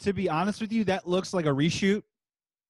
[0.00, 2.02] To be honest with you, that looks like a reshoot,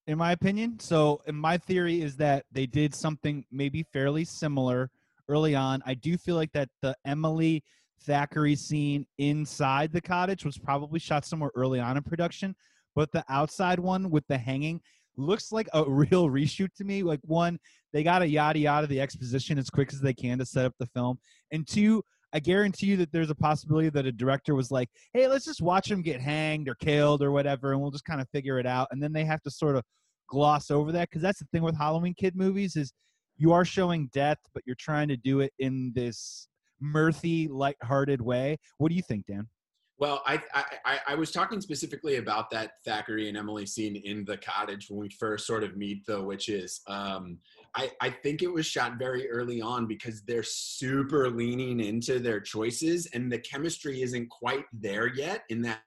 [0.07, 0.79] in my opinion.
[0.79, 4.91] So, my theory is that they did something maybe fairly similar
[5.29, 5.83] early on.
[5.87, 7.63] I do feel like that the Emily
[8.07, 12.55] Thackery scene inside the cottage was probably shot somewhere early on in production,
[12.95, 14.81] but the outside one with the hanging
[15.17, 17.03] looks like a real reshoot to me.
[17.03, 17.59] Like one,
[17.93, 20.75] they got a yada yada the exposition as quick as they can to set up
[20.79, 21.19] the film,
[21.51, 25.29] and two, I guarantee you that there's a possibility that a director was like, "Hey,
[25.29, 28.29] let's just watch him get hanged or killed or whatever, and we'll just kind of
[28.31, 29.85] figure it out." And then they have to sort of
[30.29, 32.93] gloss over that because that's the thing with Halloween kid movies is
[33.37, 36.49] you are showing death, but you're trying to do it in this
[36.83, 38.59] mirthy, light-hearted way.
[38.79, 39.49] What do you think, Dan?
[40.05, 40.39] Well, I,
[40.85, 45.01] I I was talking specifically about that Thackery and Emily scene in the cottage when
[45.01, 46.83] we first sort of meet the witches.
[46.87, 47.39] Um,
[47.75, 52.39] I I think it was shot very early on because they're super leaning into their
[52.39, 55.81] choices, and the chemistry isn't quite there yet in that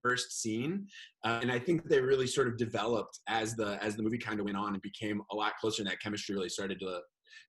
[0.00, 0.86] first scene
[1.24, 4.38] uh, and i think they really sort of developed as the as the movie kind
[4.38, 7.00] of went on and became a lot closer and that chemistry really started to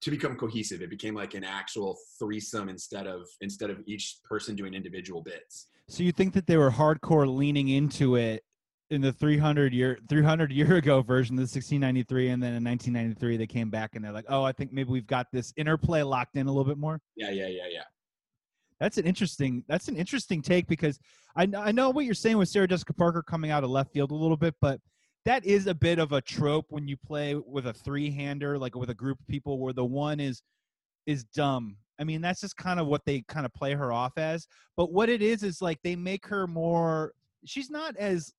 [0.01, 0.81] to become cohesive.
[0.81, 5.67] It became like an actual threesome instead of instead of each person doing individual bits.
[5.87, 8.43] So you think that they were hardcore leaning into it
[8.89, 13.37] in the 300 year 300 year ago version of the 1693 and then in 1993
[13.37, 16.35] they came back and they're like oh i think maybe we've got this interplay locked
[16.35, 16.99] in a little bit more.
[17.15, 17.83] Yeah yeah yeah yeah.
[18.79, 20.99] That's an interesting that's an interesting take because
[21.35, 24.11] I, I know what you're saying with Sarah Jessica Parker coming out of left field
[24.11, 24.79] a little bit, but
[25.25, 28.75] that is a bit of a trope when you play with a three hander, like
[28.75, 30.41] with a group of people where the one is
[31.05, 31.77] is dumb.
[31.99, 34.47] I mean, that's just kind of what they kind of play her off as.
[34.77, 37.13] But what it is is like they make her more
[37.45, 38.33] she's not as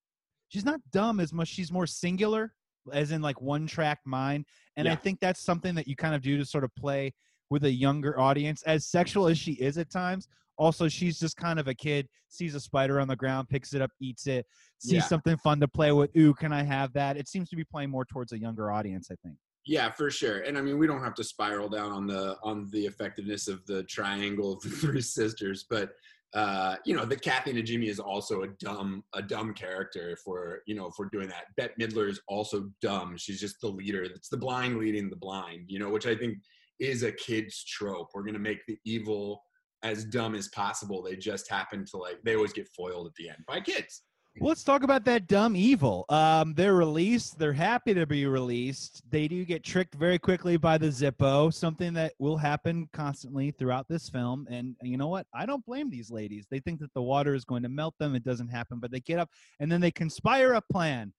[0.49, 2.55] she's not dumb as much, she's more singular,
[2.93, 4.47] as in like one track mind.
[4.77, 4.93] And yeah.
[4.93, 7.13] I think that's something that you kind of do to sort of play
[7.51, 10.29] with a younger audience, as sexual as she is at times.
[10.61, 13.81] Also, she's just kind of a kid, sees a spider on the ground, picks it
[13.81, 14.45] up, eats it,
[14.79, 15.01] sees yeah.
[15.01, 16.15] something fun to play with.
[16.19, 17.17] Ooh, can I have that?
[17.17, 19.37] It seems to be playing more towards a younger audience, I think.
[19.65, 20.41] Yeah, for sure.
[20.41, 23.65] And I mean, we don't have to spiral down on the on the effectiveness of
[23.65, 25.93] the triangle of the three sisters, but
[26.35, 30.77] uh, you know, the Kathy Najimy is also a dumb, a dumb character for, you
[30.77, 31.47] know, for doing that.
[31.57, 33.17] Bette Midler is also dumb.
[33.17, 34.03] She's just the leader.
[34.03, 36.39] It's the blind leading the blind, you know, which I think
[36.79, 38.11] is a kid's trope.
[38.15, 39.43] We're gonna make the evil
[39.83, 41.03] as dumb as possible.
[41.03, 44.03] They just happen to like they always get foiled at the end by kids.
[44.41, 46.05] let's talk about that dumb evil.
[46.09, 47.39] Um, they're released.
[47.39, 49.03] They're happy to be released.
[49.11, 53.87] They do get tricked very quickly by the Zippo, something that will happen constantly throughout
[53.89, 54.47] this film.
[54.49, 55.27] And you know what?
[55.35, 56.47] I don't blame these ladies.
[56.51, 58.15] They think that the water is going to melt them.
[58.15, 61.13] It doesn't happen, but they get up and then they conspire a plan.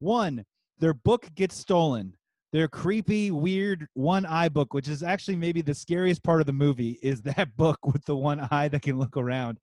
[0.00, 0.44] One,
[0.78, 2.14] their book gets stolen
[2.52, 6.52] their creepy, weird one eye book, which is actually maybe the scariest part of the
[6.52, 9.58] movie, is that book with the one eye that can look around.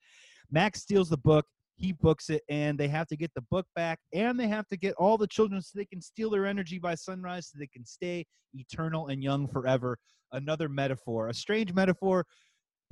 [0.49, 1.45] Max steals the book,
[1.75, 4.77] he books it, and they have to get the book back, and they have to
[4.77, 7.85] get all the children so they can steal their energy by sunrise so they can
[7.85, 9.97] stay eternal and young forever.
[10.31, 12.25] Another metaphor, a strange metaphor,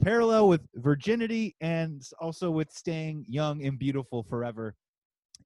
[0.02, 4.76] parallel with virginity and also with staying young and beautiful forever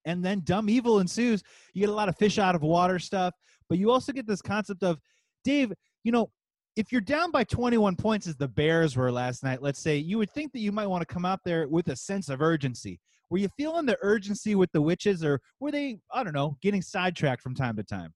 [0.09, 1.41] and then dumb evil ensues.
[1.73, 3.33] You get a lot of fish out of water stuff,
[3.69, 4.99] but you also get this concept of
[5.43, 5.71] Dave,
[6.03, 6.29] you know,
[6.75, 10.17] if you're down by 21 points as the Bears were last night, let's say, you
[10.17, 12.99] would think that you might want to come out there with a sense of urgency.
[13.29, 16.81] Were you feeling the urgency with the witches, or were they, I don't know, getting
[16.81, 18.13] sidetracked from time to time?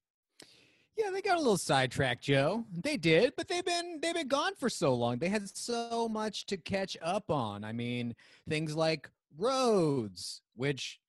[0.98, 2.66] Yeah, they got a little sidetracked, Joe.
[2.72, 5.18] They did, but they've been they've been gone for so long.
[5.18, 7.64] They had so much to catch up on.
[7.64, 8.16] I mean,
[8.48, 11.00] things like roads, which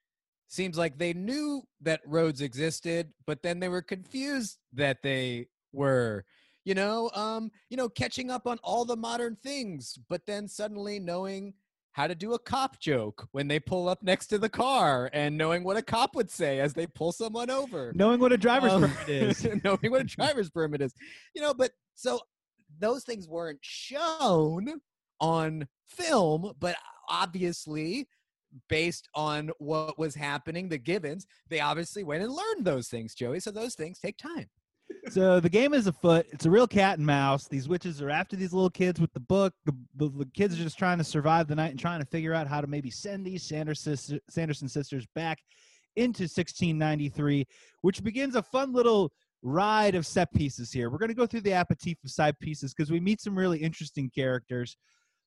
[0.48, 6.24] seems like they knew that roads existed, but then they were confused that they were,
[6.64, 10.98] you know, um, you know, catching up on all the modern things, but then suddenly
[10.98, 11.54] knowing
[11.92, 15.38] how to do a cop joke when they pull up next to the car and
[15.38, 17.92] knowing what a cop would say as they pull someone over.
[17.94, 19.46] Knowing what a driver's um, permit is.
[19.64, 20.92] knowing what a driver's permit is.
[21.37, 22.18] You know, but so
[22.80, 24.80] those things weren't shown
[25.20, 26.74] on film, but
[27.09, 28.09] obviously
[28.68, 33.40] based on what was happening, the givens, they obviously went and learned those things, Joey.
[33.40, 34.46] So those things take time.
[35.10, 36.26] so the game is afoot.
[36.32, 37.48] It's a real cat and mouse.
[37.48, 39.52] These witches are after these little kids with the book.
[39.64, 42.34] The, the, the kids are just trying to survive the night and trying to figure
[42.34, 45.38] out how to maybe send these Sanderson, Sanderson sisters back
[45.96, 47.46] into 1693,
[47.82, 49.12] which begins a fun little
[49.42, 50.90] ride of set pieces here.
[50.90, 53.58] We're going to go through the aperitif of side pieces because we meet some really
[53.58, 54.76] interesting characters.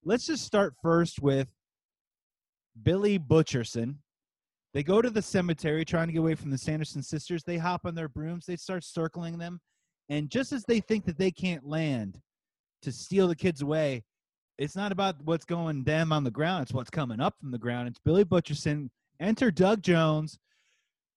[0.03, 1.47] Let's just start first with
[2.83, 3.95] Billy Butcherson.
[4.73, 7.43] They go to the cemetery trying to get away from the Sanderson sisters.
[7.43, 8.45] They hop on their brooms.
[8.45, 9.59] They start circling them.
[10.09, 12.19] And just as they think that they can't land
[12.83, 14.03] to steal the kids away,
[14.57, 16.63] it's not about what's going them on the ground.
[16.63, 17.87] It's what's coming up from the ground.
[17.87, 18.89] It's Billy Butcherson.
[19.19, 20.37] Enter Doug Jones.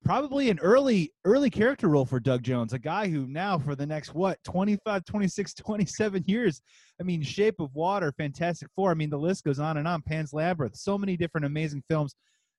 [0.05, 3.87] Probably an early early character role for Doug Jones, a guy who now for the
[3.87, 6.63] next what 25, 26, 27 years,
[7.01, 10.03] I mean, Shape of Water, Fantastic Four, I mean, the list goes on and on.
[10.03, 12.15] Pan's Labyrinth, so many different amazing films.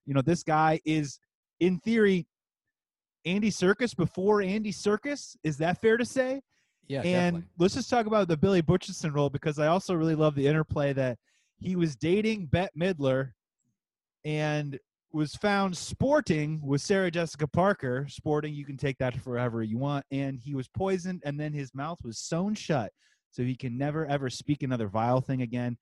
[0.06, 1.20] You know, this guy is
[1.60, 2.28] in theory
[3.26, 5.36] Andy Serkis before Andy Serkis.
[5.44, 6.42] Is that fair to say?
[6.88, 7.44] Yeah, and definitely.
[7.60, 10.94] let's just talk about the Billy Butcherson role because I also really love the interplay
[10.94, 11.18] that
[11.60, 13.32] he was dating Bette Midler
[14.26, 14.78] and
[15.14, 18.06] was found sporting with Sarah Jessica Parker.
[18.10, 20.06] Sporting, you can take that forever you want.
[20.12, 22.92] And he was poisoned, and then his mouth was sewn shut,
[23.32, 25.78] so he can never ever speak another vile thing again.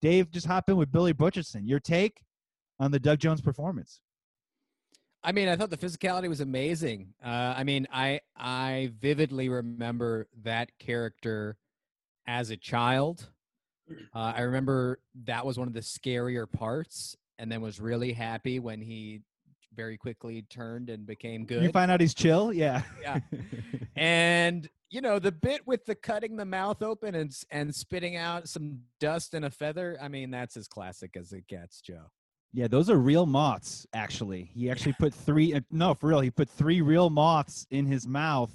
[0.00, 1.68] Dave, just hop in with Billy Butcherson.
[1.68, 2.22] Your take
[2.78, 4.00] on the Doug Jones performance?
[5.22, 7.12] I mean, I thought the physicality was amazing.
[7.22, 11.58] Uh, I mean, I I vividly remember that character
[12.26, 13.28] as a child.
[14.14, 18.60] Uh, I remember that was one of the scarier parts, and then was really happy
[18.60, 19.22] when he
[19.74, 21.62] very quickly turned and became good.
[21.62, 23.20] You find out he's chill, yeah, Yeah.
[23.96, 28.48] and you know the bit with the cutting the mouth open and and spitting out
[28.48, 29.96] some dust and a feather.
[30.02, 32.10] I mean, that's as classic as it gets, Joe.
[32.52, 33.86] Yeah, those are real moths.
[33.94, 35.54] Actually, he actually put three.
[35.54, 38.50] uh, No, for real, he put three real moths in his mouth,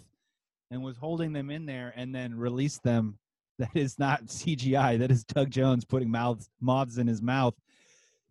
[0.69, 3.17] and was holding them in there, and then released them.
[3.57, 4.99] That is not CGI.
[4.99, 7.55] That is Doug Jones putting mouths moths in his mouth.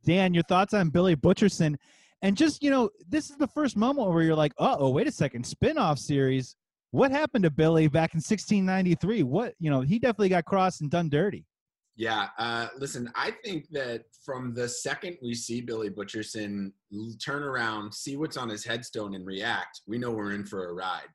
[0.04, 1.76] Dan, your thoughts on Billy Butcherson?
[2.22, 5.06] And just you know, this is the first moment where you're like, "Uh oh, wait
[5.06, 6.56] a second, spin-off series.
[6.90, 9.22] What happened to Billy back in 1693?
[9.24, 11.44] What you know, he definitely got crossed and done dirty."
[11.96, 16.72] Yeah, uh, listen, I think that from the second we see Billy Butcherson
[17.24, 20.72] turn around, see what's on his headstone, and react, we know we're in for a
[20.72, 21.08] ride.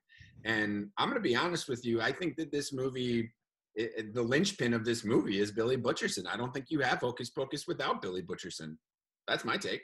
[0.46, 2.02] And I'm going to be honest with you.
[2.02, 3.30] I think that this movie,
[3.80, 6.26] it, it- the linchpin of this movie is Billy Butcherson.
[6.28, 8.76] I don't think you have Hocus Pocus without Billy Butcherson.
[9.28, 9.82] That's my take.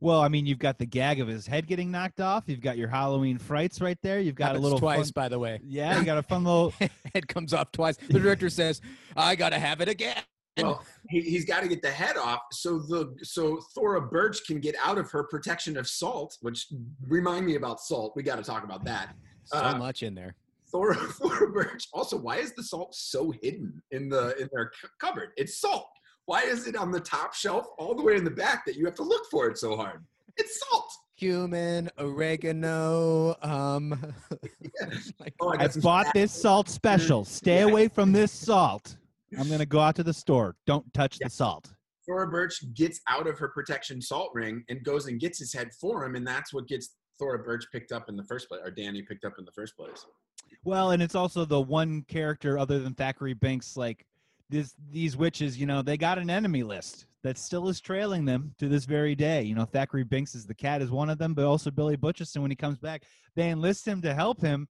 [0.00, 2.44] Well, I mean, you've got the gag of his head getting knocked off.
[2.46, 4.20] You've got your Halloween frights right there.
[4.20, 5.60] You've got Happens a little twice, fun- by the way.
[5.64, 6.72] Yeah, you got a fun little.
[7.14, 7.96] Head comes off twice.
[7.96, 8.80] The director says,
[9.16, 10.16] "I gotta have it again."
[10.60, 14.60] Well, he, he's got to get the head off so the so Thora Birch can
[14.60, 16.36] get out of her protection of salt.
[16.42, 16.66] Which
[17.08, 18.12] remind me about salt.
[18.14, 19.14] We got to talk about that.
[19.44, 20.34] So Uh, much in there.
[20.74, 21.86] Thora, Thora Birch.
[21.92, 25.28] Also, why is the salt so hidden in the in their cu- cupboard?
[25.36, 25.86] It's salt.
[26.26, 28.84] Why is it on the top shelf all the way in the back that you
[28.86, 30.04] have to look for it so hard?
[30.36, 30.90] It's salt.
[31.16, 33.36] Cumin, oregano.
[33.42, 33.90] Um,
[35.20, 37.24] like, Oh, I I bought this salt special.
[37.24, 37.66] Stay Yeah.
[37.70, 38.96] away from this salt.
[39.38, 40.56] I'm gonna go out to the store.
[40.66, 41.28] Don't touch Yeah.
[41.28, 41.72] the salt.
[42.04, 45.70] Thora Birch gets out of her protection salt ring and goes and gets his head
[45.80, 48.72] for him, and that's what gets Thora Birch picked up in the first place, or
[48.72, 50.04] Danny picked up in the first place.
[50.64, 54.06] Well, and it's also the one character other than Thackery Binx, like
[54.48, 58.54] this these witches, you know, they got an enemy list that still is trailing them
[58.58, 59.42] to this very day.
[59.42, 62.42] You know, Thackery Binx is the cat is one of them, but also Billy Butcherson
[62.42, 63.02] when he comes back,
[63.36, 64.68] they enlist him to help him.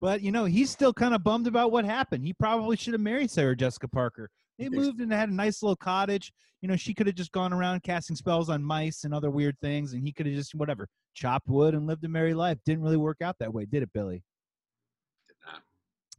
[0.00, 2.24] But you know, he's still kind of bummed about what happened.
[2.24, 4.30] He probably should have married Sarah Jessica Parker.
[4.58, 6.32] They moved and had a nice little cottage.
[6.60, 9.56] You know, she could have just gone around casting spells on mice and other weird
[9.60, 12.58] things, and he could have just whatever chopped wood and lived a merry life.
[12.66, 14.22] Didn't really work out that way, did it, Billy?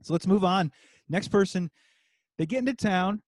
[0.01, 0.71] So let's move on.
[1.09, 1.69] Next person,
[2.37, 3.21] they get into town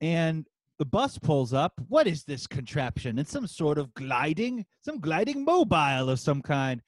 [0.00, 0.46] and
[0.78, 1.74] the bus pulls up.
[1.88, 3.18] What is this contraption?
[3.18, 6.80] It's some sort of gliding, some gliding mobile of some kind.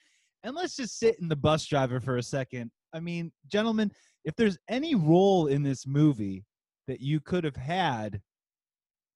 [0.43, 2.71] And let's just sit in the bus driver for a second.
[2.95, 3.93] I mean, gentlemen,
[4.25, 6.45] if there's any role in this movie
[6.89, 8.21] that you could have had,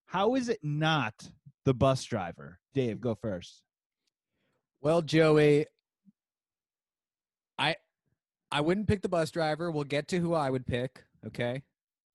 [0.06, 1.14] how is it not
[1.64, 2.58] the bus driver?
[2.74, 3.62] Dave, go first.
[4.80, 5.66] well, Joey,
[7.58, 7.76] I
[8.50, 9.70] I wouldn't pick the bus driver.
[9.70, 11.04] We'll get to who I would pick.
[11.26, 11.62] Okay,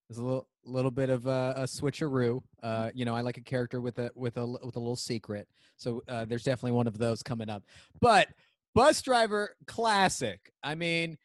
[0.07, 2.41] there's a little little bit of a, a switcheroo.
[2.61, 5.47] Uh, you know, I like a character with a with a with a little secret.
[5.77, 7.63] So uh, there's definitely one of those coming up.
[7.99, 8.27] But
[8.75, 10.51] bus driver, classic.
[10.63, 11.17] I mean.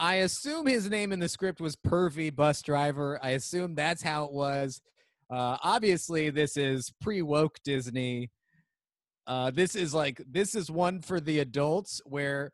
[0.00, 3.18] I assume his name in the script was Pervy Bus Driver.
[3.20, 4.80] I assume that's how it was.
[5.28, 8.30] Uh, obviously, this is pre woke Disney.
[9.26, 12.52] Uh, this is like this is one for the adults where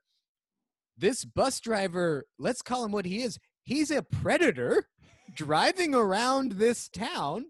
[0.96, 3.38] this bus driver, let's call him what he is.
[3.62, 4.88] He's a predator
[5.35, 7.46] driving around this town.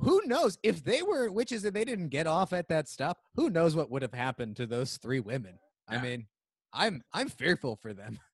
[0.00, 3.18] Who knows if they were witches and they didn't get off at that stop?
[3.36, 5.58] Who knows what would have happened to those three women?
[5.88, 6.26] I mean,
[6.72, 8.18] I'm I'm fearful for them.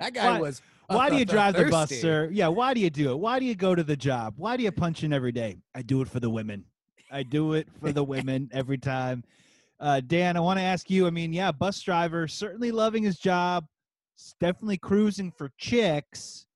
[0.00, 0.62] That guy Why- was.
[0.86, 2.30] Why do you drive the bus, sir?
[2.32, 3.18] Yeah, why do you do it?
[3.18, 4.32] Why do you go to the job?
[4.38, 5.58] Why do you punch in every day?
[5.74, 6.64] I do it for the women.
[7.10, 9.22] I do it for the women every time.
[9.78, 11.06] Uh, Dan, I want to ask you.
[11.06, 13.66] I mean, yeah, bus driver, certainly loving his job,
[14.40, 16.46] definitely cruising for chicks.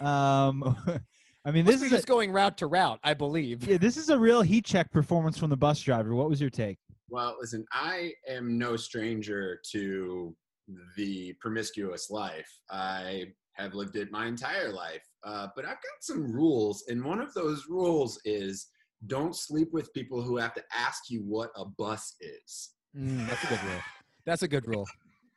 [0.00, 0.76] Um,
[1.44, 3.66] I mean, this be is a, just going route to route, I believe.
[3.66, 6.14] yeah, this is a real heat check performance from the bus driver.
[6.14, 6.78] What was your take?
[7.08, 10.36] Well, listen, I am no stranger to
[10.96, 12.48] the promiscuous life.
[12.70, 17.20] I have lived it my entire life, uh, but I've got some rules, and one
[17.20, 18.68] of those rules is
[19.06, 22.70] don't sleep with people who have to ask you what a bus is.
[22.96, 23.80] Mm, that's a good rule.
[24.24, 24.86] That's a good rule.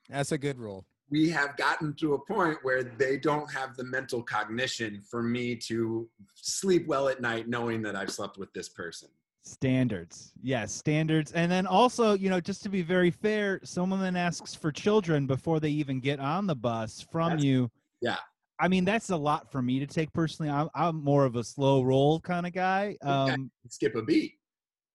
[0.09, 0.85] That's a good rule.
[1.09, 5.55] We have gotten to a point where they don't have the mental cognition for me
[5.67, 9.09] to sleep well at night knowing that I've slept with this person.
[9.43, 10.31] Standards.
[10.41, 11.31] Yes, standards.
[11.33, 15.27] And then also, you know, just to be very fair, someone then asks for children
[15.27, 17.69] before they even get on the bus from That's- you.
[18.01, 18.17] yeah.
[18.63, 20.49] I mean, that's a lot for me to take personally.
[20.49, 22.95] I'm, I'm more of a slow roll kind of guy.
[23.03, 24.35] Um, Skip a beat.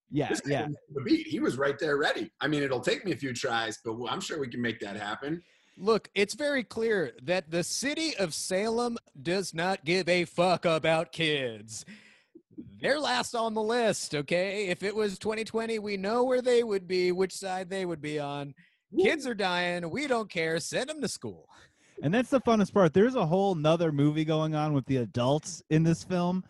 [0.09, 0.63] yeah, This yeah.
[0.63, 1.27] didn't skip a beat.
[1.27, 2.31] He was right there ready.
[2.41, 4.95] I mean, it'll take me a few tries, but I'm sure we can make that
[4.95, 5.43] happen.
[5.77, 11.11] Look, it's very clear that the city of Salem does not give a fuck about
[11.11, 11.85] kids.
[12.81, 14.67] They're last on the list, okay?
[14.67, 18.17] If it was 2020, we know where they would be, which side they would be
[18.17, 18.55] on.
[18.99, 19.87] Kids are dying.
[19.91, 20.59] We don't care.
[20.59, 21.47] Send them to school.
[22.01, 22.93] And that's the funnest part.
[22.93, 26.43] There's a whole nother movie going on with the adults in this film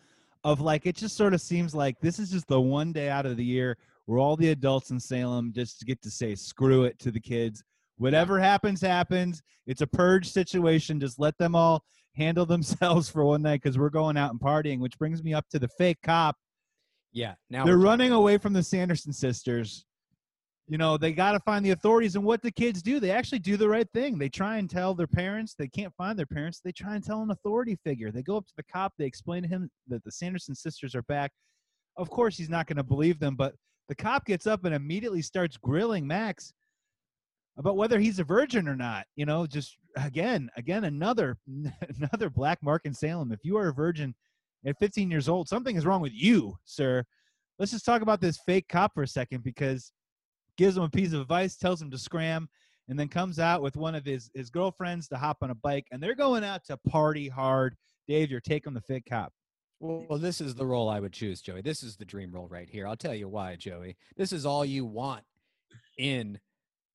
[0.44, 3.26] of like it just sort of seems like this is just the one day out
[3.26, 6.98] of the year where all the adults in Salem just get to say screw it
[7.00, 7.64] to the kids.
[7.98, 9.42] Whatever happens, happens.
[9.68, 11.00] It's a purge situation.
[11.00, 11.84] Just let them all
[12.16, 15.48] handle themselves for one night because we're going out and partying, which brings me up
[15.50, 16.38] to the fake cop.
[17.12, 17.34] Yeah.
[17.50, 19.86] Now They're running away from the Sanderson sisters.
[20.70, 22.16] You know, they got to find the authorities.
[22.16, 24.20] And what the kids do, they actually do the right thing.
[24.20, 25.56] They try and tell their parents.
[25.58, 26.62] They can't find their parents.
[26.64, 28.12] They try and tell an authority figure.
[28.12, 28.94] They go up to the cop.
[29.00, 31.32] They explain to him that the Sanderson sisters are back.
[31.98, 33.56] Of course, he's not going to believe them, but
[33.88, 36.54] the cop gets up and immediately starts grilling Max
[37.58, 39.06] about whether he's a virgin or not.
[39.16, 41.40] You know, just again, again, another
[41.98, 43.32] another black mark in Salem.
[43.32, 44.14] If you are a virgin
[44.68, 47.04] at 15 years old, something is wrong with you, sir.
[47.58, 49.92] Let's just talk about this fake cop for a second because
[50.60, 52.50] gives him a piece of advice, tells him to scram,
[52.90, 55.88] and then comes out with one of his his girlfriends to hop on a bike,
[55.90, 57.78] and they're going out to party hard.
[58.10, 59.32] Dave, your take on the fake cop?
[59.80, 61.62] Well, well, this is the role I would choose, Joey.
[61.62, 62.86] This is the dream role right here.
[62.86, 63.96] I'll tell you why, Joey.
[64.18, 65.24] This is all you want
[65.98, 66.38] in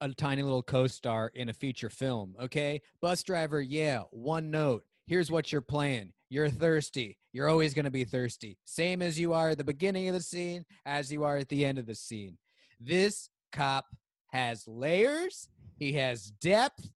[0.02, 2.34] a tiny little co-star in a feature film.
[2.38, 3.62] Okay, bus driver.
[3.62, 4.84] Yeah, one note.
[5.06, 6.12] Here's what you're playing.
[6.28, 7.16] You're thirsty.
[7.32, 8.58] You're always going to be thirsty.
[8.66, 11.64] Same as you are at the beginning of the scene, as you are at the
[11.64, 12.36] end of the scene.
[12.78, 13.86] This cop
[14.28, 15.48] has layers.
[15.78, 16.90] He has depth.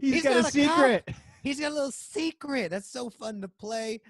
[0.00, 0.50] He's He's got a a cop.
[0.52, 1.08] secret.
[1.42, 2.70] He's got a little secret.
[2.70, 4.00] That's so fun to play.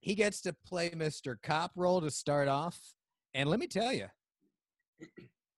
[0.00, 1.36] He gets to play Mr.
[1.42, 2.78] Cop role to start off.
[3.34, 4.06] And let me tell you,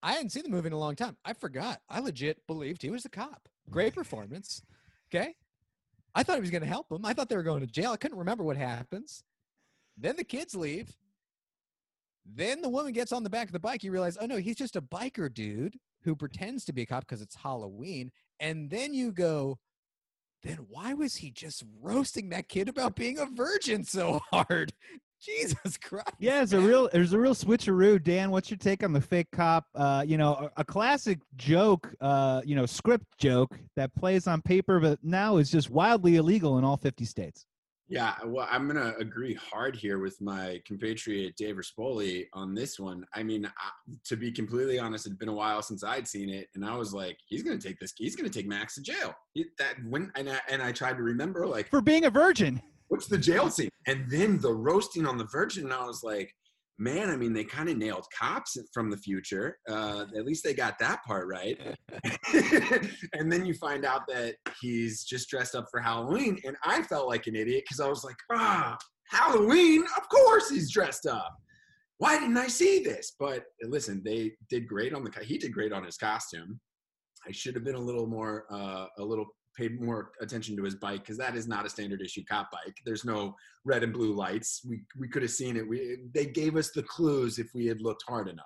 [0.01, 1.17] I hadn't seen the movie in a long time.
[1.25, 1.81] I forgot.
[1.89, 3.49] I legit believed he was a cop.
[3.69, 4.61] Great performance.
[5.13, 5.35] Okay.
[6.13, 7.05] I thought he was going to help him.
[7.05, 7.91] I thought they were going to jail.
[7.91, 9.23] I couldn't remember what happens.
[9.97, 10.95] Then the kids leave.
[12.25, 13.83] Then the woman gets on the back of the bike.
[13.83, 17.01] You realize, oh no, he's just a biker dude who pretends to be a cop
[17.01, 18.11] because it's Halloween.
[18.39, 19.59] And then you go,
[20.43, 24.73] then why was he just roasting that kid about being a virgin so hard?
[25.21, 26.11] Jesus Christ.
[26.19, 28.03] Yeah, it's a real there's a real switcheroo.
[28.03, 29.65] Dan, what's your take on the fake cop?
[29.73, 34.41] Uh, you know, a, a classic joke, uh, you know, script joke that plays on
[34.41, 37.45] paper, but now is just wildly illegal in all 50 states.
[37.87, 43.05] Yeah, well, I'm gonna agree hard here with my compatriot Dave Rispoli on this one.
[43.13, 43.69] I mean, I,
[44.05, 46.93] to be completely honest, it'd been a while since I'd seen it, and I was
[46.93, 49.13] like, he's gonna take this, he's gonna take Max to jail.
[49.33, 52.59] He, that when and I, and I tried to remember like For being a virgin.
[52.87, 56.33] what's the jail scene, and then the roasting on the Virgin, and I was like,
[56.77, 59.57] man, I mean, they kind of nailed cops from the future.
[59.69, 61.57] Uh, at least they got that part right.
[63.13, 67.07] and then you find out that he's just dressed up for Halloween, and I felt
[67.07, 68.77] like an idiot because I was like, ah,
[69.09, 69.83] Halloween?
[69.97, 71.35] Of course he's dressed up.
[71.97, 73.15] Why didn't I see this?
[73.17, 75.11] But listen, they did great on the.
[75.23, 76.59] He did great on his costume.
[77.27, 79.25] I should have been a little more, uh, a little
[79.55, 82.77] paid more attention to his bike because that is not a standard issue cop bike.
[82.85, 84.61] There's no red and blue lights.
[84.67, 85.67] We we could have seen it.
[85.67, 88.45] We they gave us the clues if we had looked hard enough.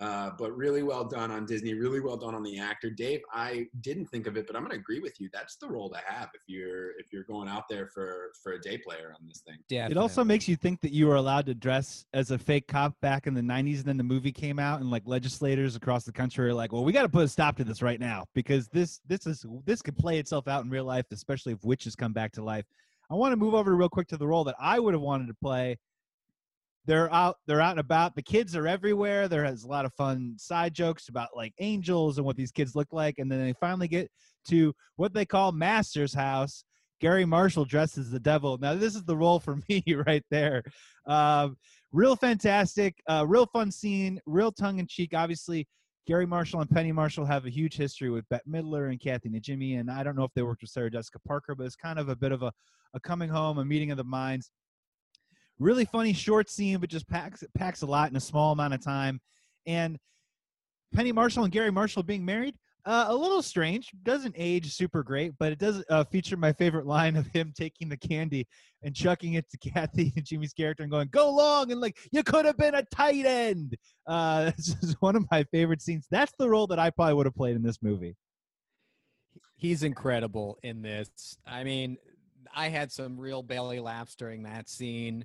[0.00, 1.72] Uh, but really well done on Disney.
[1.72, 3.20] Really well done on the actor, Dave.
[3.32, 5.28] I didn't think of it, but I'm going to agree with you.
[5.32, 8.60] That's the role to have if you're if you're going out there for for a
[8.60, 9.58] day player on this thing.
[9.68, 9.86] Yeah.
[9.88, 13.00] It also makes you think that you were allowed to dress as a fake cop
[13.02, 16.12] back in the 90s, and then the movie came out, and like legislators across the
[16.12, 18.66] country are like, "Well, we got to put a stop to this right now because
[18.68, 22.12] this this is this could play itself out in real life, especially if witches come
[22.12, 22.64] back to life."
[23.10, 25.28] I want to move over real quick to the role that I would have wanted
[25.28, 25.78] to play.
[26.86, 28.14] They're out, they're out and about.
[28.14, 29.26] The kids are everywhere.
[29.26, 32.74] There is a lot of fun side jokes about like angels and what these kids
[32.74, 34.10] look like, and then they finally get
[34.48, 36.64] to what they call Master's house.
[37.00, 38.58] Garry Marshall dresses the devil.
[38.58, 40.62] Now this is the role for me right there.
[41.06, 41.56] Um,
[41.92, 45.12] real fantastic, uh, real fun scene, real tongue in cheek.
[45.14, 45.66] Obviously,
[46.06, 49.80] Garry Marshall and Penny Marshall have a huge history with Bette Midler and Kathy Najimy,
[49.80, 52.10] and I don't know if they worked with Sarah Jessica Parker, but it's kind of
[52.10, 52.52] a bit of a,
[52.92, 54.50] a coming home, a meeting of the minds.
[55.58, 58.82] Really funny short scene, but just packs packs a lot in a small amount of
[58.82, 59.20] time.
[59.66, 59.98] And
[60.94, 62.54] Penny Marshall and Garry Marshall being married,
[62.86, 63.90] uh, a little strange.
[64.02, 67.88] Doesn't age super great, but it does uh, feature my favorite line of him taking
[67.88, 68.46] the candy
[68.82, 72.44] and chucking it to Kathy Najimy's character and going, "Go long!" and like, "You could
[72.44, 73.76] have been a tight end."
[74.06, 76.06] Uh, this is one of my favorite scenes.
[76.10, 78.16] That's the role that I probably would have played in this movie.
[79.56, 81.38] He's incredible in this.
[81.46, 81.96] I mean,
[82.54, 85.24] I had some real belly laughs during that scene.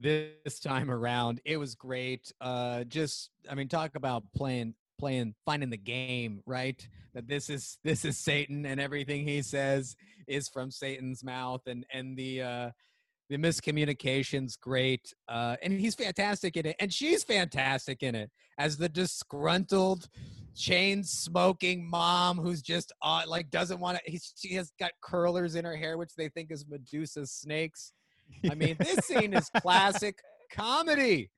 [0.00, 2.32] This time around, it was great.
[2.40, 7.78] Uh, just, I mean, talk about playing playing finding the game right that this is
[7.84, 9.94] this is satan and everything he says
[10.26, 12.70] is from satan's mouth and and the uh
[13.30, 18.76] the miscommunication's great uh and he's fantastic in it and she's fantastic in it as
[18.76, 20.08] the disgruntled
[20.56, 25.64] chain smoking mom who's just uh, like doesn't want to she has got curlers in
[25.64, 27.92] her hair which they think is medusa's snakes
[28.50, 30.18] i mean this scene is classic
[30.52, 31.30] comedy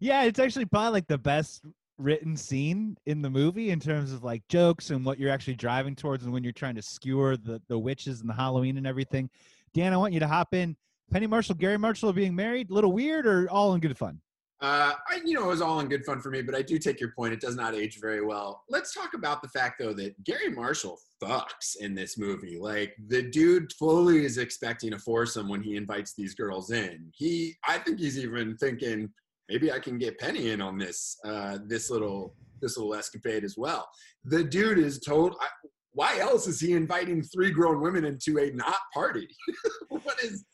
[0.00, 1.64] yeah, it's actually probably like the best
[1.98, 5.96] written scene in the movie in terms of like jokes and what you're actually driving
[5.96, 9.28] towards and when you're trying to skewer the the witches and the Halloween and everything.
[9.74, 10.76] Dan, I want you to hop in.
[11.10, 14.20] Penny Marshall, Garry Marshall being married, a little weird or all in good fun?
[14.60, 16.78] Uh, I, you know, it was all in good fun for me, but I do
[16.78, 17.32] take your point.
[17.32, 18.64] It does not age very well.
[18.68, 22.58] Let's talk about the fact, though, that Garry Marshall fucks in this movie.
[22.58, 27.08] Like the dude fully is expecting a foursome when he invites these girls in.
[27.14, 29.08] He, I think he's even thinking,
[29.48, 33.56] maybe I can get Penny in on this uh, this little this little escapade as
[33.56, 33.88] well.
[34.24, 35.36] The dude is told.
[35.40, 35.46] I,
[35.92, 39.26] why else is he inviting three grown women into a not party?
[39.88, 40.44] what is?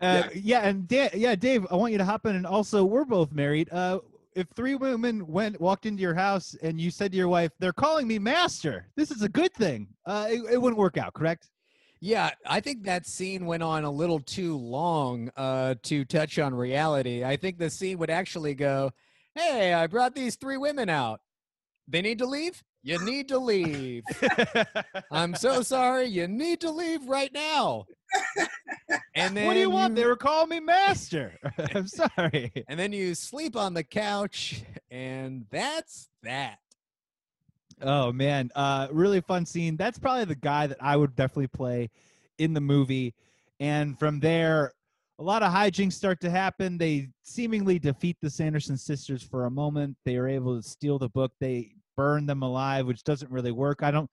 [0.00, 0.60] Uh, yeah.
[0.62, 2.36] yeah, and yeah, Dave, I want you to hop in.
[2.36, 3.68] And also, we're both married.
[3.72, 4.00] Uh,
[4.34, 7.72] if three women went walked into your house and you said to your wife, "They're
[7.72, 9.88] calling me master," this is a good thing.
[10.06, 11.50] Uh, it, it wouldn't work out, correct?
[12.00, 16.54] Yeah, I think that scene went on a little too long uh, to touch on
[16.54, 17.24] reality.
[17.24, 18.92] I think the scene would actually go,
[19.34, 21.20] "Hey, I brought these three women out.
[21.88, 22.62] They need to leave.
[22.82, 24.04] You need to leave.
[25.10, 26.06] I'm so sorry.
[26.06, 27.86] You need to leave right now."
[29.14, 29.94] And then what do you want?
[29.94, 31.38] They were calling me master.
[31.74, 32.52] I'm sorry.
[32.68, 36.58] And then you sleep on the couch, and that's that.
[37.82, 39.76] Oh man, uh, really fun scene.
[39.76, 41.90] That's probably the guy that I would definitely play
[42.38, 43.14] in the movie.
[43.60, 44.72] And from there,
[45.18, 46.78] a lot of hijinks start to happen.
[46.78, 49.96] They seemingly defeat the Sanderson sisters for a moment.
[50.04, 51.32] They are able to steal the book.
[51.40, 53.82] They burn them alive, which doesn't really work.
[53.82, 54.08] I don't.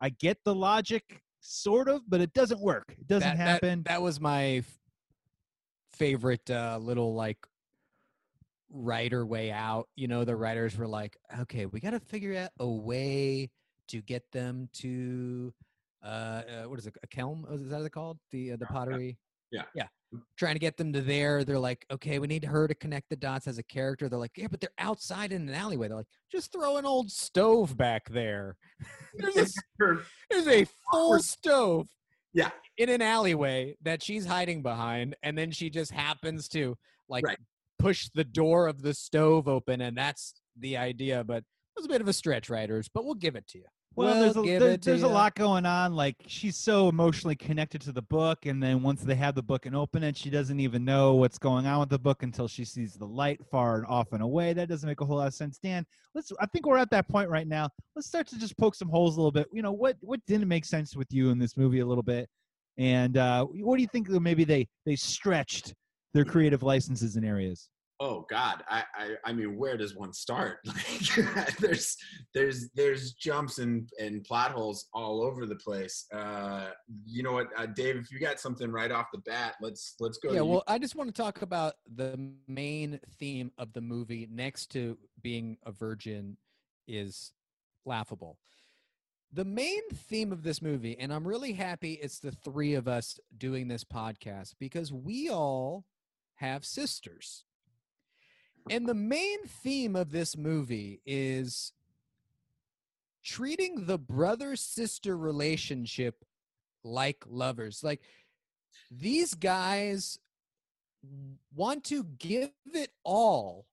[0.00, 2.84] I get the logic, sort of, but it doesn't work.
[2.98, 3.84] It doesn't that, happen.
[3.84, 4.64] That, that was my
[5.92, 7.38] favorite uh, little like
[8.68, 9.88] writer way out.
[9.94, 13.50] You know, the writers were like, okay, we got to figure out a way
[13.88, 15.54] to get them to
[16.04, 16.96] uh, uh what is it?
[17.04, 17.44] A kelm?
[17.54, 18.18] Is that what it's called?
[18.32, 19.16] The uh, the pottery.
[19.52, 19.64] Yeah.
[19.74, 19.86] Yeah.
[20.36, 21.44] Trying to get them to there.
[21.44, 24.08] They're like, okay, we need her to connect the dots as a character.
[24.08, 25.88] They're like, yeah, but they're outside in an alleyway.
[25.88, 28.56] They're like, just throw an old stove back there.
[29.14, 29.46] there's, a,
[30.30, 31.86] there's a full stove.
[32.34, 32.50] Yeah.
[32.78, 36.76] In an alleyway that she's hiding behind, and then she just happens to
[37.08, 37.38] like right
[37.82, 41.24] push the door of the stove open, and that's the idea.
[41.24, 41.44] But it
[41.76, 43.66] was a bit of a stretch, writers, but we'll give it to you.
[43.94, 45.94] Well, we'll there's, a, there, there's a lot going on.
[45.94, 49.66] Like she's so emotionally connected to the book, and then once they have the book
[49.66, 52.64] and open it, she doesn't even know what's going on with the book until she
[52.64, 54.52] sees the light far and off and away.
[54.52, 55.58] That doesn't make a whole lot of sense.
[55.58, 55.84] Dan,
[56.14, 56.32] let's.
[56.40, 57.68] I think we're at that point right now.
[57.94, 59.48] Let's start to just poke some holes a little bit.
[59.52, 59.96] You know what?
[60.00, 62.28] What didn't make sense with you in this movie a little bit,
[62.78, 64.08] and uh, what do you think?
[64.08, 65.74] Maybe they they stretched
[66.14, 67.68] their creative licenses in areas
[68.00, 70.58] oh god I, I i mean where does one start?
[71.36, 71.96] Like there's
[72.34, 76.06] there's there's jumps and and plot holes all over the place.
[76.12, 76.70] Uh
[77.04, 80.18] you know what uh, dave if you got something right off the bat let's let's
[80.18, 84.28] go yeah well i just want to talk about the main theme of the movie
[84.30, 86.36] next to being a virgin
[86.86, 87.32] is
[87.84, 88.38] laughable.
[89.34, 93.18] The main theme of this movie and i'm really happy it's the three of us
[93.36, 95.86] doing this podcast because we all
[96.34, 97.44] have sisters
[98.70, 101.72] and the main theme of this movie is
[103.24, 106.24] treating the brother sister relationship
[106.84, 107.82] like lovers.
[107.82, 108.02] Like
[108.90, 110.18] these guys
[111.54, 113.66] want to give it all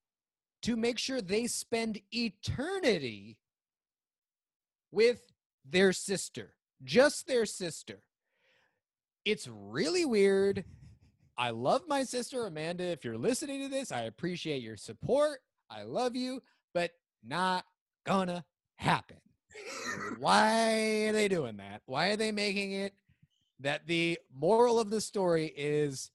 [0.62, 3.38] to make sure they spend eternity
[4.92, 5.32] with
[5.66, 8.02] their sister, just their sister.
[9.26, 10.66] It's really weird.
[11.40, 12.84] I love my sister Amanda.
[12.84, 15.40] If you're listening to this, I appreciate your support.
[15.70, 16.92] I love you, but
[17.26, 17.64] not
[18.06, 18.44] gonna
[18.76, 19.16] happen.
[20.20, 21.82] Why are they doing that?
[21.86, 22.94] Why are they making it
[23.62, 26.12] that the moral of the story is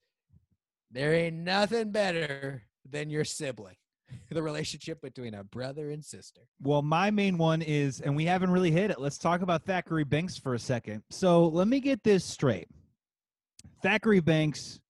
[0.91, 3.77] there ain't nothing better than your sibling?
[4.31, 6.43] The relationship between a brother and sister.
[6.61, 9.01] Well, my main one is, and we haven't really hit it.
[9.01, 11.03] Let's talk about Thackery Binx for a second.
[11.11, 12.69] So let me get this straight.
[13.83, 14.81] Thackery Binx,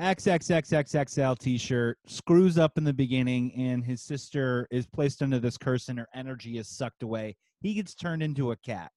[0.00, 5.56] XXXXXL t shirt, screws up in the beginning, and his sister is placed under this
[5.56, 7.34] curse, and her energy is sucked away.
[7.60, 8.90] He gets turned into a cat.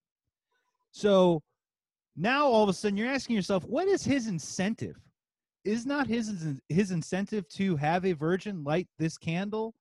[0.92, 1.42] So
[2.18, 4.98] now all of a sudden you're asking yourself, what is his incentive?
[5.64, 9.76] Is not his his incentive to have a virgin light this candle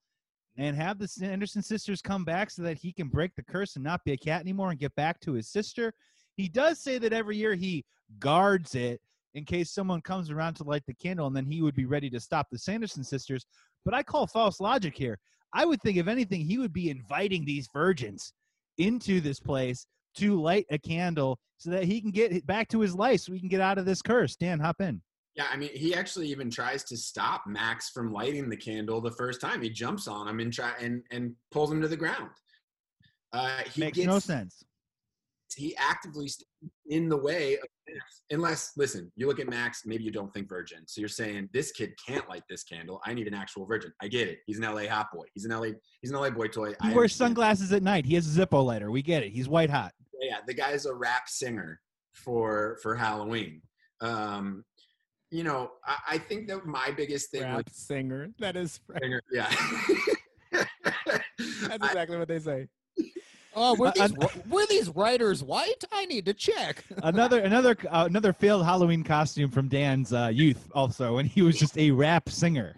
[0.57, 3.85] and have the Anderson sisters come back so that he can break the curse and
[3.85, 5.95] not be a cat anymore and get back to his sister?
[6.37, 7.85] He does say that every year he
[8.19, 9.01] guards it
[9.35, 12.11] in case someone comes around to light the candle and then he would be ready
[12.11, 13.45] to stop the Sanderson sisters.
[13.85, 15.19] But I call false logic here.
[15.55, 18.33] I would think, if anything, he would be inviting these virgins
[18.77, 22.95] into this place to light a candle so that he can get back to his
[22.95, 24.37] life so we can get out of this curse.
[24.37, 25.01] Dan, hop in.
[25.35, 29.13] Yeah, I mean, he actually even tries to stop Max from lighting the candle the
[29.13, 29.63] first time.
[29.63, 32.31] He jumps on him and try and and pulls him to the ground.
[33.33, 34.65] Uh, he Makes gets, no sense.
[35.55, 36.29] He actively
[36.87, 38.23] in the way of Max.
[38.31, 40.81] Unless, listen, you look at Max, maybe you don't think virgin.
[40.87, 43.01] So you're saying this kid can't light this candle.
[43.05, 43.93] I need an actual virgin.
[44.03, 44.39] I get it.
[44.47, 45.25] He's an LA hot boy.
[45.35, 45.69] He's an LA.
[46.01, 46.71] He's an LA boy toy.
[46.83, 48.05] He I wears sunglasses at night.
[48.07, 48.91] He has a Zippo lighter.
[48.91, 49.31] We get it.
[49.33, 49.93] He's white hot.
[50.21, 51.81] yeah, the guy's a rap singer
[52.15, 53.63] for for Halloween.
[54.01, 54.65] Um,
[55.31, 58.29] you know, I, I think that my biggest thing Rap singer.
[58.39, 59.53] That is singer, yeah.
[60.53, 60.69] that's
[61.71, 62.67] I- exactly what they say.
[63.61, 65.83] Oh, were Uh, these, were these writers white?
[65.91, 66.85] I need to check.
[67.03, 70.71] Another another uh, another failed Halloween costume from Dan's uh, youth.
[70.75, 72.77] Also, when he was just a rap singer.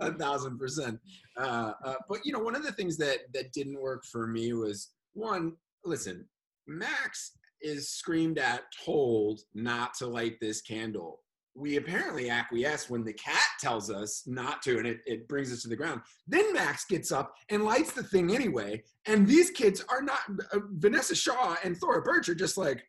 [0.00, 1.00] a thousand percent.
[1.36, 4.52] Uh, uh, but you know, one of the things that that didn't work for me
[4.52, 5.54] was one.
[5.84, 6.26] Listen,
[6.66, 11.20] Max is screamed at, told not to light this candle.
[11.54, 15.62] We apparently acquiesce when the cat tells us not to, and it, it brings us
[15.62, 16.00] to the ground.
[16.26, 18.82] Then Max gets up and lights the thing anyway.
[19.06, 20.20] And these kids are not,
[20.52, 22.82] uh, Vinessa Shaw and Thora Birch are just like,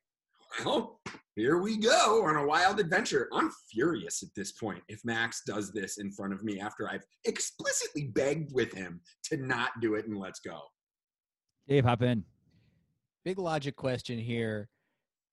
[0.64, 1.01] well,
[1.36, 3.28] here we go on a wild adventure.
[3.34, 7.05] I'm furious at this point if Max does this in front of me after I've
[7.26, 10.61] explicitly begged with him to not do it and let's go.
[11.68, 12.24] Dave, hop in.
[13.26, 14.70] Big logic question here.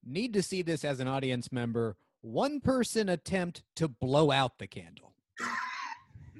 [0.05, 1.97] Need to see this as an audience member.
[2.23, 5.15] One person attempt to blow out the candle.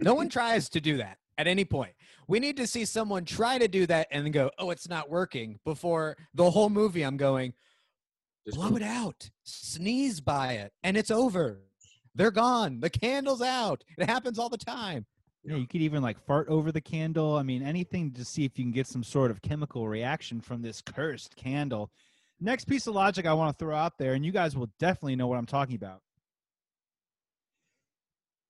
[0.01, 1.93] No one tries to do that at any point.
[2.29, 5.11] We need to see someone try to do that and then go, oh, it's not
[5.11, 5.59] working.
[5.65, 7.55] Before the whole movie, I'm going,
[8.47, 11.61] Just blow it out, sneeze by it, and it's over.
[12.15, 12.81] They're gone.
[12.81, 13.85] The candle's out.
[13.99, 15.07] It happens all the time.
[15.45, 17.37] Yeah, you could even like fart over the candle.
[17.37, 20.61] I mean, anything to see if you can get some sort of chemical reaction from
[20.61, 21.91] this cursed candle.
[22.41, 25.17] Next piece of logic I want to throw out there, and you guys will definitely
[25.17, 26.01] know what I'm talking about.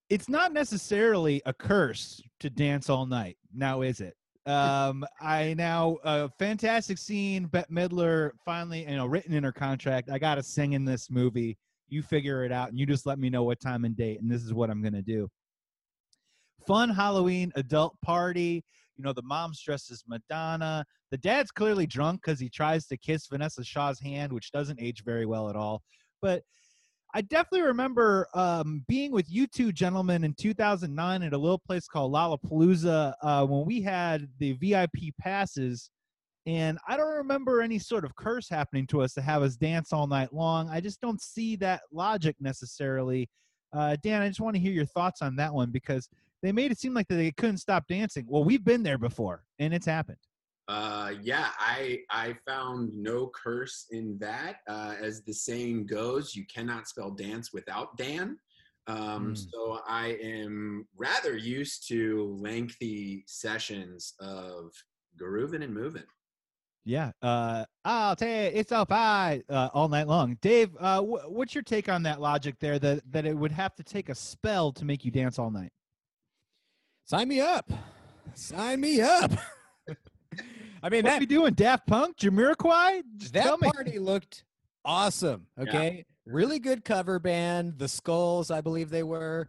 [0.08, 3.36] It's not necessarily a curse to dance all night.
[3.52, 4.14] Now, is it?
[4.46, 7.46] Um, I now a fantastic scene.
[7.46, 10.10] Bette Midler finally, you know, written in her contract.
[10.10, 11.58] I got to sing in this movie.
[11.88, 14.30] You figure it out, and you just let me know what time and date, and
[14.30, 15.28] this is what I'm gonna do
[16.66, 18.64] fun Halloween adult party.
[19.00, 20.84] You know, the mom's dressed as Madonna.
[21.10, 25.04] The dad's clearly drunk because he tries to kiss Vinessa Shaw's hand, which doesn't age
[25.04, 25.80] very well at all.
[26.20, 26.42] But
[27.14, 31.88] I definitely remember um, being with you two gentlemen in 2009 at a little place
[31.88, 35.88] called Lollapalooza uh, when we had the VIP passes.
[36.44, 39.94] And I don't remember any sort of curse happening to us to have us dance
[39.94, 40.68] all night long.
[40.68, 43.30] I just don't see that logic necessarily.
[43.72, 46.06] Uh, Dan, I just want to hear your thoughts on that one because
[46.42, 48.24] they made it seem like that they couldn't stop dancing.
[48.28, 50.18] Well, we've been there before, and it's happened.
[50.68, 54.56] Uh, yeah, I I found no curse in that.
[54.68, 58.38] Uh, as the saying goes, you cannot spell dance without Dan.
[58.86, 59.50] Um, Mm.
[59.50, 64.72] So I am rather used to lengthy sessions of
[65.18, 66.04] grooving and moving.
[66.84, 67.12] Yeah.
[67.20, 70.38] Uh, I'll take it's all fine uh, all night long.
[70.40, 72.78] Dave, uh, wh- what's your take on that logic there?
[72.78, 75.72] That that it would have to take a spell to make you dance all night.
[77.10, 77.72] Sign me up.
[78.34, 79.32] Sign me up.
[80.80, 81.54] I mean, What that we doing?
[81.54, 83.02] Daft Punk, Jamiroquai?
[83.16, 84.44] Just that party looked
[84.84, 85.48] awesome.
[85.58, 85.64] Yeah.
[85.64, 86.04] Okay.
[86.24, 87.78] Really good cover band.
[87.78, 89.48] The Skulls, I believe they were.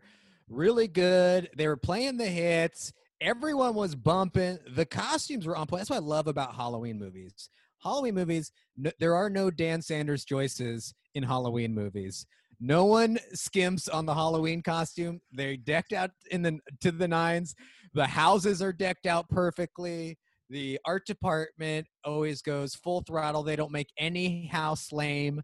[0.49, 1.51] Really good.
[1.55, 2.93] They were playing the hits.
[3.21, 4.57] Everyone was bumping.
[4.73, 5.81] The costumes were on point.
[5.81, 7.51] That's what I love about Halloween movies.
[7.83, 12.25] Halloween movies, no, there are no Dan Sanders Joyces in Halloween movies.
[12.63, 15.19] No one skimps on the Halloween costume.
[15.31, 17.55] They're decked out in the to the nines.
[17.93, 20.19] The houses are decked out perfectly
[20.51, 23.41] The art department always goes full throttle.
[23.41, 25.41] They don't make any house lame.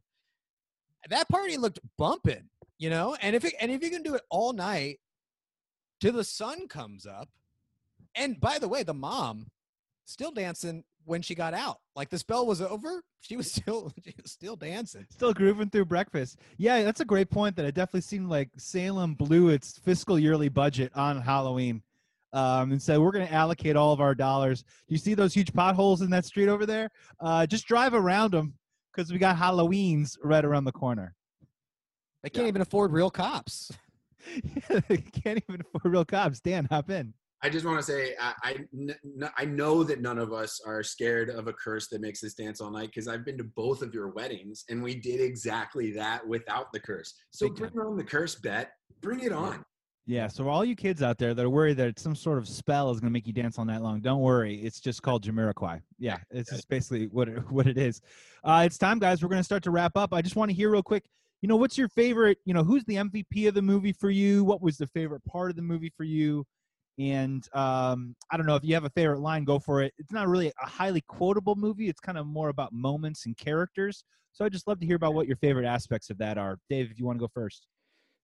[1.09, 3.15] That party looked bumping, you know.
[3.21, 4.99] And if it, and if you can do it all night
[6.01, 7.29] till the sun comes up,
[8.15, 9.47] and by the way, the mom
[10.03, 11.77] still dancing when she got out.
[11.95, 15.05] Like the spell was over, she was still she was still dancing.
[15.09, 16.37] Still grooving through breakfast.
[16.57, 17.55] Yeah, that's a great point.
[17.55, 21.81] That it definitely seemed like Salem blew its fiscal yearly budget on Halloween,
[22.33, 24.63] um, and said we're going to allocate all of our dollars.
[24.87, 26.89] You see those huge potholes in that street over there?
[27.19, 28.53] Uh, just drive around them
[28.93, 31.15] because we got Halloween's right around the corner.
[32.23, 32.49] They can't Yeah.
[32.49, 33.71] even afford real cops.
[34.43, 36.39] yeah, they can't even afford real cops.
[36.41, 37.13] Dan, hop in.
[37.43, 40.81] I just want to say I, I n- I know that none of us are
[40.81, 43.81] scared of a curse that makes us dance all night because I've been to both
[43.81, 47.13] of your weddings and we did exactly that without the curse.
[47.29, 48.71] So Big bring on the curse, bet.
[49.01, 49.63] Bring it on.
[50.09, 52.89] Yeah, so all you kids out there that are worried that some sort of spell
[52.91, 54.55] is going to make you dance all night long, don't worry.
[54.55, 55.81] It's just called Jamiroquai.
[55.99, 58.01] Yeah, it's just basically what it, what it is.
[58.41, 59.21] Uh, it's time, guys.
[59.21, 60.13] We're going to start to wrap up.
[60.13, 61.03] I just want to hear real quick.
[61.41, 62.39] You know, what's your favorite?
[62.45, 64.45] You know, who's the MVP of the movie for you?
[64.45, 66.45] What was the favorite part of the movie for you?
[66.99, 69.93] And um, I don't know if you have a favorite line, go for it.
[69.97, 71.89] It's not really a highly quotable movie.
[71.89, 74.03] It's kind of more about moments and characters.
[74.31, 76.57] So I'd just love to hear about what your favorite aspects of that are.
[76.69, 77.67] Dave, if you want to go first.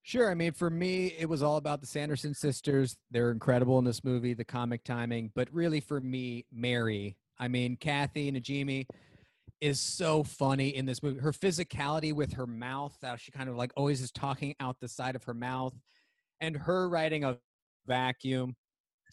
[0.02, 0.30] Sure.
[0.30, 2.98] I mean, for me, it was all about the Sanderson sisters.
[3.10, 5.32] They're incredible in this movie, the comic timing.
[5.34, 7.18] But really, for me, Mary.
[7.40, 8.86] I mean, Kathy Najimy
[9.62, 11.20] is so funny in this movie.
[11.20, 14.90] Her physicality with her mouth, how she kind of like always is talking out the
[14.90, 15.74] side of her mouth,
[16.42, 17.38] and her riding a
[17.88, 18.56] vacuum.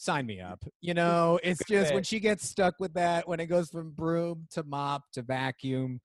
[0.01, 0.65] Sign me up.
[0.81, 4.47] You know, it's just when she gets stuck with that, when it goes from broom
[4.53, 6.01] to mop to vacuum,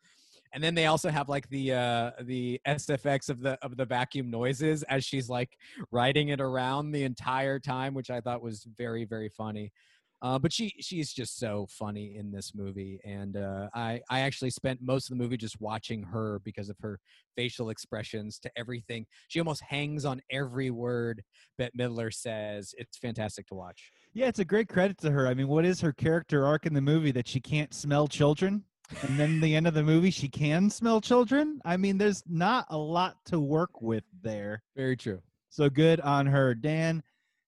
[0.52, 4.30] and then they also have like the uh the SFX of the of the vacuum
[4.30, 5.58] noises as she's like
[5.92, 9.72] riding it around the entire time, which I thought was very very funny.
[10.26, 14.50] Uh, but she she's just so funny in this movie, and uh, I I actually
[14.50, 17.00] spent most of the movie just watching her because of her
[17.38, 19.06] facial expressions to everything.
[19.28, 21.22] She almost hangs on every word
[21.60, 22.74] Bette Midler says.
[22.76, 23.92] It's fantastic to watch.
[24.16, 25.28] Yeah, it's a great credit to her.
[25.28, 28.64] I mean, what is her character arc in the movie that she can't smell children?
[29.04, 31.62] And then the end of the movie, she can smell children.
[31.66, 34.64] I mean, there's not a lot to work with there.
[34.76, 35.22] Very true.
[35.50, 36.56] So good on her.
[36.56, 37.04] Dan,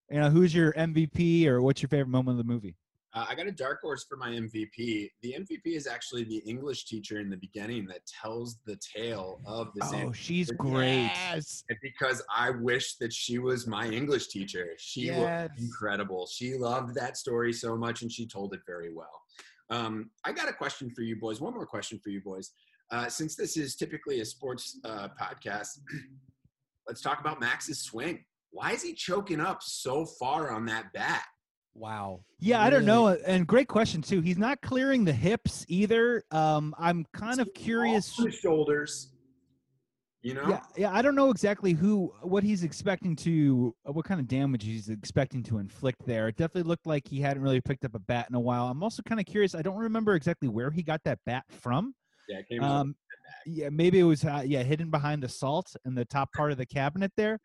[0.10, 2.76] you know, who's your MVP or what's your favorite moment of the movie?
[3.14, 5.10] Uh, I got a dark horse for my MVP.
[5.24, 9.70] The MVP is actually the English teacher in the beginning that tells the tale of
[9.74, 11.04] the Oh, Sand- she's great.
[11.06, 11.64] Yes.
[11.82, 14.72] Because I wish that she was my English teacher.
[14.78, 15.50] She Yes.
[15.52, 16.28] was incredible.
[16.28, 19.22] She loved that story so much and she told it very well.
[19.70, 21.42] Um, I got a question for you boys.
[21.42, 22.52] One more question for you boys.
[22.92, 25.80] Uh, since this is typically a sports uh, podcast,
[26.88, 28.24] let's talk about Max's swing.
[28.52, 31.24] Why is he choking up so far on that bat?
[31.76, 32.22] Wow.
[32.40, 33.10] Yeah, I don't know.
[33.10, 34.22] And great question too.
[34.22, 36.24] He's not clearing the hips either.
[36.32, 38.18] Um, I'm kind of curious.
[38.18, 39.14] off the shoulders.
[40.24, 40.50] You know?
[40.50, 40.92] Yeah, yeah.
[40.92, 44.90] I don't know exactly who, what he's expecting to, uh, what kind of damage he's
[44.90, 46.28] expecting to inflict there.
[46.28, 48.68] It definitely looked like he hadn't really picked up a bat in a while.
[48.68, 49.54] I'm also kind of curious.
[49.54, 51.94] I don't remember exactly where he got that bat from.
[52.28, 52.72] Yeah, it came out.
[52.72, 52.96] Um,
[53.46, 56.58] yeah, maybe it was uh, yeah hidden behind the salt in the top part of
[56.58, 57.40] the cabinet there.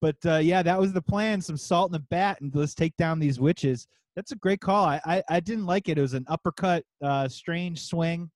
[0.00, 1.40] But uh, yeah, that was the plan.
[1.40, 3.86] Some salt in the bat, and let's take down these witches.
[4.16, 4.84] That's a great call.
[4.84, 5.98] I I, I didn't like it.
[5.98, 8.30] It was an uppercut, uh, strange swing.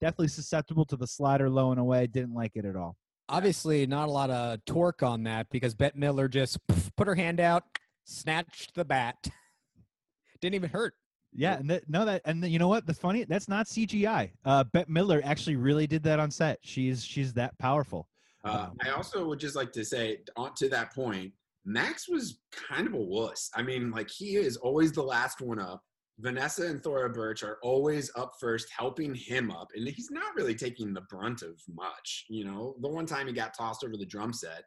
[0.00, 2.06] Definitely susceptible to the slider low and away.
[2.06, 2.96] Didn't like it at all.
[3.28, 6.58] Obviously, not a lot of torque on that because Bette Midler just
[6.96, 7.64] put her hand out,
[8.04, 9.16] snatched the bat.
[10.40, 10.94] Didn't even hurt.
[11.32, 12.86] Yeah, and that, no, that and you know what?
[12.86, 14.32] The funny that's not CGI.
[14.44, 16.58] Uh, Bette Midler actually really did that on set.
[16.62, 18.08] She's she's that powerful.
[18.44, 21.32] Uh, I also would just like to say, on to that point,
[21.64, 23.50] Max was kind of a wuss.
[23.54, 25.82] I mean, like he is always the last one up.
[26.22, 30.54] Vinessa and Thora Birch are always up first, helping him up, and he's not really
[30.54, 32.26] taking the brunt of much.
[32.28, 34.64] You know, the one time he got tossed over the drum set.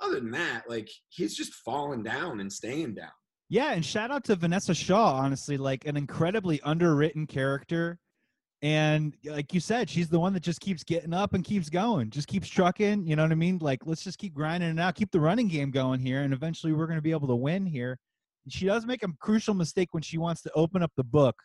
[0.00, 3.10] Other than that, like he's just falling down and staying down.
[3.48, 7.98] Yeah, and shout out to Vinessa Shaw, honestly, like an incredibly underwritten character.
[8.60, 12.10] And like you said, she's the one that just keeps getting up and keeps going,
[12.10, 13.06] just keeps trucking.
[13.06, 13.58] You know what I mean?
[13.58, 16.72] Like, let's just keep grinding and out, keep the running game going here, and eventually
[16.72, 17.98] we're going to be able to win here.
[18.48, 21.36] She does make a crucial mistake when she wants to open up the book,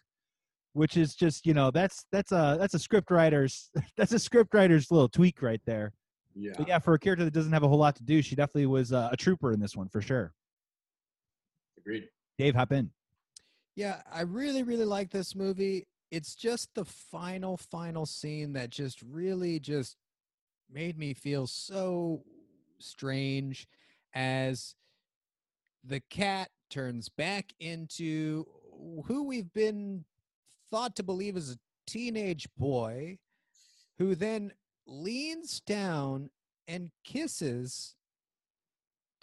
[0.72, 4.54] which is just you know that's that's a that's a script writer's that's a script
[4.54, 5.92] writer's little tweak right there.
[6.36, 6.54] Yeah.
[6.58, 8.66] But yeah, for a character that doesn't have a whole lot to do, she definitely
[8.66, 10.34] was uh, a trooper in this one for sure.
[11.78, 12.08] Agreed.
[12.40, 12.90] Dave, hop in.
[13.76, 15.86] Yeah, I really, really like this movie.
[16.14, 19.98] It's just the final, final scene that just really just
[20.72, 22.22] made me feel so
[22.78, 23.68] strange
[24.14, 24.76] as
[25.84, 28.46] the cat turns back into
[29.08, 30.06] who we've been
[30.70, 31.58] thought to believe is a
[31.88, 33.18] teenage boy
[33.98, 34.52] who then
[34.86, 36.30] leans down
[36.68, 37.96] and kisses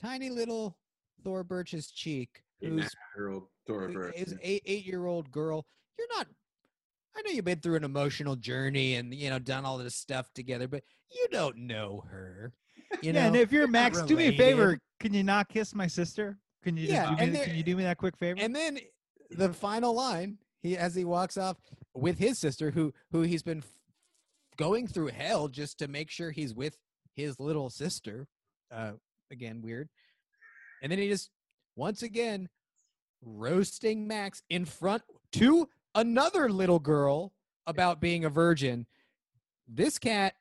[0.03, 0.77] tiny little
[1.23, 4.17] Thora Birch's cheek, who's who Birch.
[4.17, 5.65] is eight eight year old girl.
[5.97, 6.27] You're not.
[7.17, 10.33] I know you've been through an emotional journey and you know done all this stuff
[10.35, 12.53] together, but you don't know her.
[13.03, 14.79] You yeah, know, and if you're Max, do me a favor.
[14.99, 16.39] Can you not kiss my sister?
[16.63, 18.41] Can you just Yeah, do me, and th- can you do me that quick favor?
[18.41, 18.79] And then
[19.31, 21.57] the final line, he as he walks off
[21.95, 23.69] with his sister, who who he's been f-
[24.57, 26.77] going through hell just to make sure he's with
[27.15, 28.27] his little sister.
[28.71, 28.93] Uh,
[29.31, 29.89] again, weird.
[30.83, 31.31] And then he just
[31.77, 32.49] once again
[33.23, 35.03] roasting Max in front
[35.33, 37.33] to another little girl
[37.67, 38.87] about being a virgin.
[39.69, 40.35] This cat,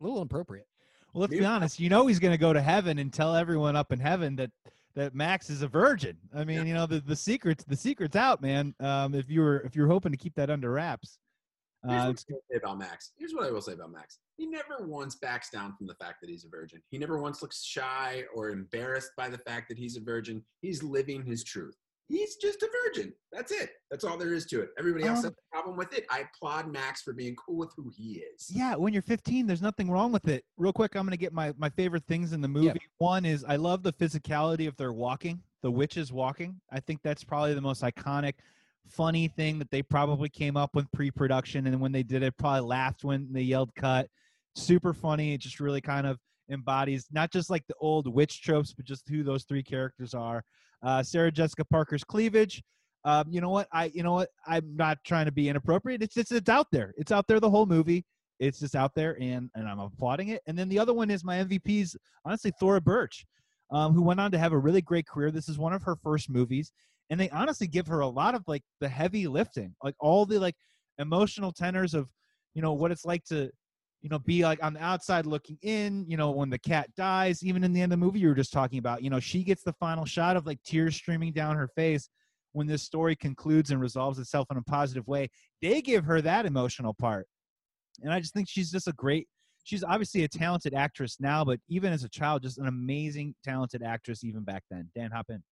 [0.00, 0.66] a little inappropriate.
[1.12, 1.80] well, let's be honest.
[1.80, 4.50] You know he's going to go to heaven and tell everyone up in heaven that
[4.94, 6.16] that Max is a virgin.
[6.34, 8.74] I mean, you know the the secrets the secrets out, man.
[8.78, 11.18] Um, if you were if you're hoping to keep that under wraps,
[11.84, 13.12] Here's uh, what I will say about Max.
[13.16, 14.18] Here's what I will say about Max.
[14.36, 16.80] He never once backs down from the fact that he's a virgin.
[16.90, 20.44] He never once looks shy or embarrassed by the fact that he's a virgin.
[20.60, 21.76] He's living his truth.
[22.08, 23.12] He's just a virgin.
[23.32, 23.70] That's it.
[23.90, 24.70] That's all there is to it.
[24.78, 26.04] Everybody else Um, has a problem with it.
[26.10, 28.50] I applaud Max for being cool with who he is.
[28.50, 30.44] Yeah, when you're 15, there's nothing wrong with it.
[30.58, 32.80] Real quick, I'm going to get my, my favorite things in the movie.
[32.98, 36.60] One is I love the physicality of their walking, the witches walking.
[36.70, 38.34] I think that's probably the most iconic,
[38.86, 41.66] funny thing that they probably came up with pre production.
[41.66, 44.08] And when they did it, probably laughed when they yelled cut.
[44.54, 45.32] Super funny.
[45.32, 46.18] It just really kind of
[46.50, 50.44] embodies not just like the old witch tropes, but just who those three characters are.
[50.82, 52.62] Uh, Sarah Jessica Parker's cleavage.
[53.04, 53.68] Um, you know what?
[53.72, 54.28] I you know what?
[54.46, 56.02] I'm not trying to be inappropriate.
[56.02, 56.94] It's just it's out there.
[56.96, 58.04] It's out there the whole movie.
[58.38, 60.42] It's just out there, and and I'm applauding it.
[60.46, 63.24] And then the other one is my MVP's honestly Thora Birch,
[63.70, 65.30] um, who went on to have a really great career.
[65.30, 66.72] This is one of her first movies,
[67.10, 70.38] and they honestly give her a lot of like the heavy lifting, like all the
[70.38, 70.56] like
[70.98, 72.08] emotional tenors of
[72.54, 73.50] you know what it's like to
[74.02, 77.42] you know be like on the outside looking in you know when the cat dies
[77.42, 79.42] even in the end of the movie you were just talking about you know she
[79.44, 82.10] gets the final shot of like tears streaming down her face
[82.52, 85.28] when this story concludes and resolves itself in a positive way
[85.62, 87.26] they give her that emotional part
[88.02, 89.28] and i just think she's just a great
[89.64, 93.82] she's obviously a talented actress now but even as a child just an amazing talented
[93.82, 95.42] actress even back then dan hop in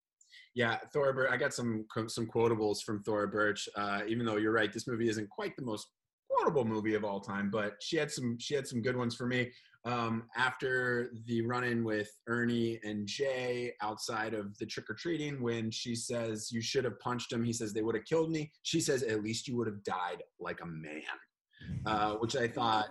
[0.54, 1.30] Yeah, Thora Birch.
[1.30, 3.68] I got some some quotables from Thora Birch.
[3.74, 5.88] Uh, even though you're right, this movie isn't quite the most
[6.40, 9.26] quotable movie of all time, but she had some she had some good ones for
[9.26, 9.50] me.
[9.86, 15.70] Um, after the run-in with Ernie and Jay outside of the trick or treating, when
[15.70, 18.50] she says you should have punched him, he says they would have killed me.
[18.62, 21.02] She says at least you would have died like a man,
[21.86, 22.88] uh, which I thought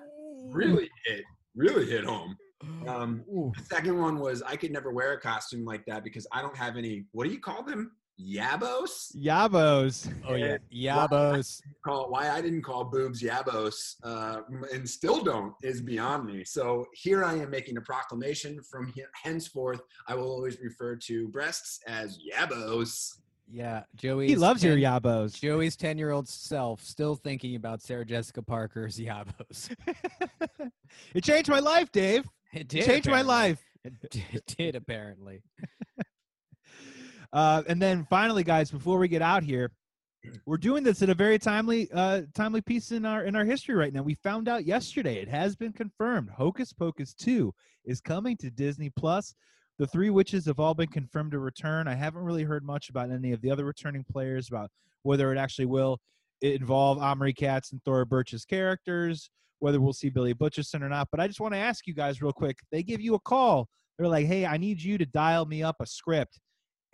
[0.51, 1.23] really hit
[1.55, 2.35] really hit home.
[2.87, 3.23] Um,
[3.57, 6.57] the second one was I could never wear a costume like that because I don't
[6.57, 7.05] have any.
[7.11, 7.91] What do you call them?
[8.19, 9.15] Yabos.
[9.15, 11.07] yabos Oh yeah, Yeah.
[11.07, 11.61] Yabos.
[11.85, 14.41] Call why I didn't call boobs Yabos uh,
[14.73, 16.43] and still don't is beyond me.
[16.43, 19.81] So here I am making a proclamation from he- henceforth.
[20.07, 23.17] I will always refer to breasts as Yabos.
[23.51, 24.27] Yeah, Joey.
[24.27, 29.73] he loves your yabos Joey's ten-year-old self still thinking about Sarah Jessica Parker's Yabos.
[31.15, 34.75] it changed my life dave It it did changed my life It did, it did
[34.75, 35.41] apparently.
[37.31, 39.71] Uh, and then finally, guys, before we get out here,
[40.45, 43.75] we're doing this at a very timely, uh, timely piece in our in our history
[43.75, 44.01] right now.
[44.01, 46.29] We found out yesterday; it has been confirmed.
[46.29, 47.53] Hocus Pocus two
[47.85, 49.35] is coming to Disney Plus.
[49.77, 51.87] The three witches have all been confirmed to return.
[51.87, 54.69] I haven't really heard much about any of the other returning players about
[55.03, 55.99] whether it actually will
[56.41, 61.07] involve Omri Katz and Thora Birch's characters, whether we'll see Billy Butcherson or not.
[61.11, 62.57] But I just want to ask you guys real quick.
[62.71, 63.69] They give you a call.
[63.97, 66.39] They're like, "Hey, I need you to dial me up a script."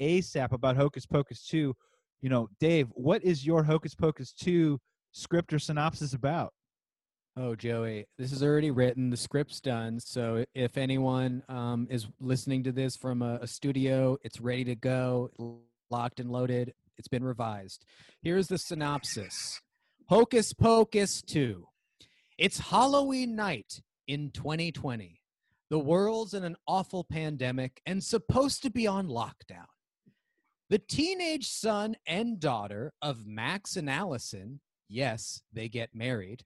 [0.02, 1.74] ASAP about Hocus Pocus 2.
[2.22, 4.80] You know, Dave, what is your Hocus Pocus 2
[5.12, 6.54] script or synopsis about?
[7.38, 9.10] Oh, Joey, this is already written.
[9.10, 10.00] The script's done.
[10.00, 14.76] So if anyone um, is listening to this from a, a studio, it's ready to
[14.76, 15.32] go,
[15.90, 16.74] locked and loaded.
[16.98, 17.86] It's been revised.
[18.22, 19.60] Here's the synopsis
[20.08, 21.68] Hocus Pocus 2.
[22.38, 25.20] It's Halloween night in 2020.
[25.70, 29.66] The world's in an awful pandemic and supposed to be on lockdown.
[30.70, 34.60] The teenage son and daughter of Max and Allison,
[34.90, 36.44] yes, they get married,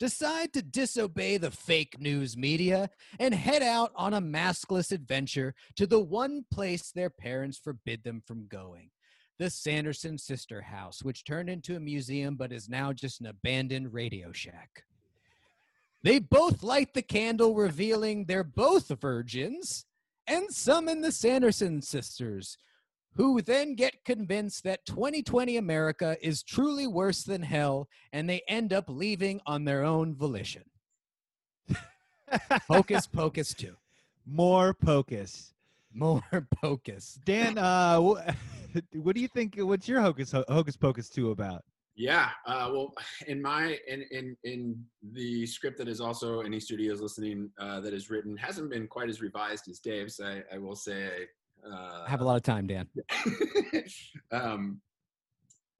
[0.00, 2.90] decide to disobey the fake news media
[3.20, 8.20] and head out on a maskless adventure to the one place their parents forbid them
[8.26, 8.90] from going
[9.38, 13.92] the Sanderson Sister House, which turned into a museum but is now just an abandoned
[13.92, 14.84] Radio Shack.
[16.04, 19.84] They both light the candle, revealing they're both virgins,
[20.26, 22.56] and summon the Sanderson sisters,
[23.14, 28.72] who then get convinced that 2020 America is truly worse than hell and they end
[28.72, 30.62] up leaving on their own volition.
[32.68, 33.74] Hocus Pocus 2.
[34.26, 35.52] More pocus.
[35.92, 36.22] More
[36.62, 37.18] Pocus.
[37.24, 38.20] Dan, uh, wh-
[38.94, 39.56] what do you think?
[39.58, 41.64] What's your hocus hocus pocus two about?
[41.94, 42.30] Yeah.
[42.46, 42.94] Uh, well,
[43.26, 44.82] in my in in in
[45.12, 49.10] the script that is also any studios listening uh, that is written hasn't been quite
[49.10, 50.20] as revised as Dave's.
[50.20, 51.26] I, I will say.
[51.64, 52.88] Uh, I have a lot of time, Dan.
[54.32, 54.80] um,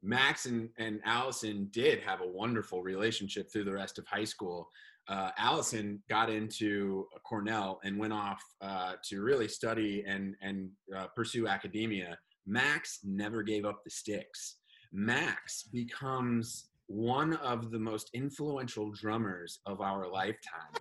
[0.01, 4.69] Max and, and Allison did have a wonderful relationship through the rest of high school.
[5.07, 11.07] Uh, Allison got into Cornell and went off uh, to really study and and uh,
[11.15, 12.17] pursue academia.
[12.45, 14.57] Max never gave up the sticks.
[14.91, 20.73] Max becomes one of the most influential drummers of our lifetime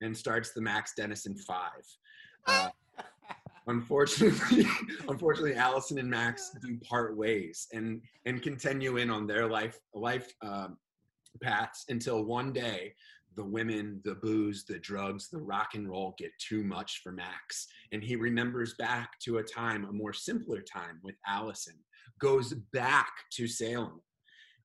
[0.00, 2.72] and starts the Max Dennison Five.
[3.68, 4.66] Uh, unfortunately,
[5.08, 10.32] unfortunately, Allison and Max do part ways and and continue in on their life life
[10.42, 10.76] um,
[11.42, 12.94] paths until one day
[13.36, 17.68] the women, the booze, the drugs, the rock and roll get too much for Max.
[17.92, 21.74] And he remembers back to a time, a more simpler time with Allison,
[22.18, 24.00] goes back to Salem,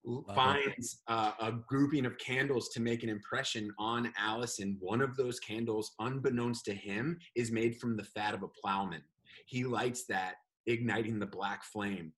[0.06, 4.78] Love finds uh, a grouping of candles to make an impression on Allison.
[4.82, 9.02] One of those candles, unbeknownst to him, is made from the fat of a plowman.
[9.46, 10.36] He lights that,
[10.66, 12.12] igniting the black flame.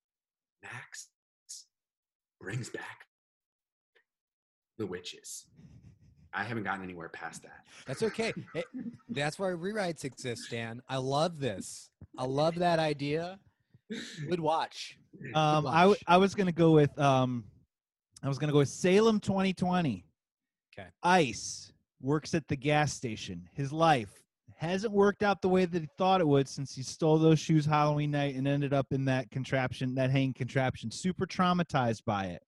[0.64, 1.10] Max
[2.42, 3.06] brings back
[4.78, 5.46] the witches.
[6.34, 7.62] I haven't gotten anywhere past that.
[7.88, 8.34] That's okay.
[8.54, 8.64] Hey,
[9.10, 10.82] that's why rewrites exist, Dan.
[10.90, 11.92] I love this.
[12.18, 13.40] I love that idea.
[14.28, 14.98] Good watch.
[15.34, 16.04] Um, I, w- watch.
[16.08, 17.46] I was gonna go with um,
[18.26, 20.04] I was gonna go with Salem 2020.
[20.76, 20.88] 'Kay.
[21.04, 21.72] Ice
[22.02, 23.48] works at the gas station.
[23.54, 24.24] His life
[24.56, 27.66] hasn't worked out the way that he thought it would since he stole those shoes
[27.66, 30.90] Halloween night and ended up in that contraption, that hanging contraption.
[30.90, 32.42] Super traumatized by it.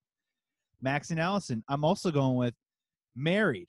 [0.82, 1.64] Max and Allison.
[1.68, 2.56] I'm also going with
[3.16, 3.68] married.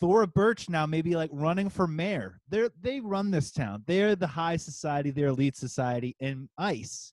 [0.00, 2.40] Thora Birch now maybe like running for mayor.
[2.48, 3.84] They're they run this town.
[3.86, 7.12] They're the high society, they're elite society, and Ice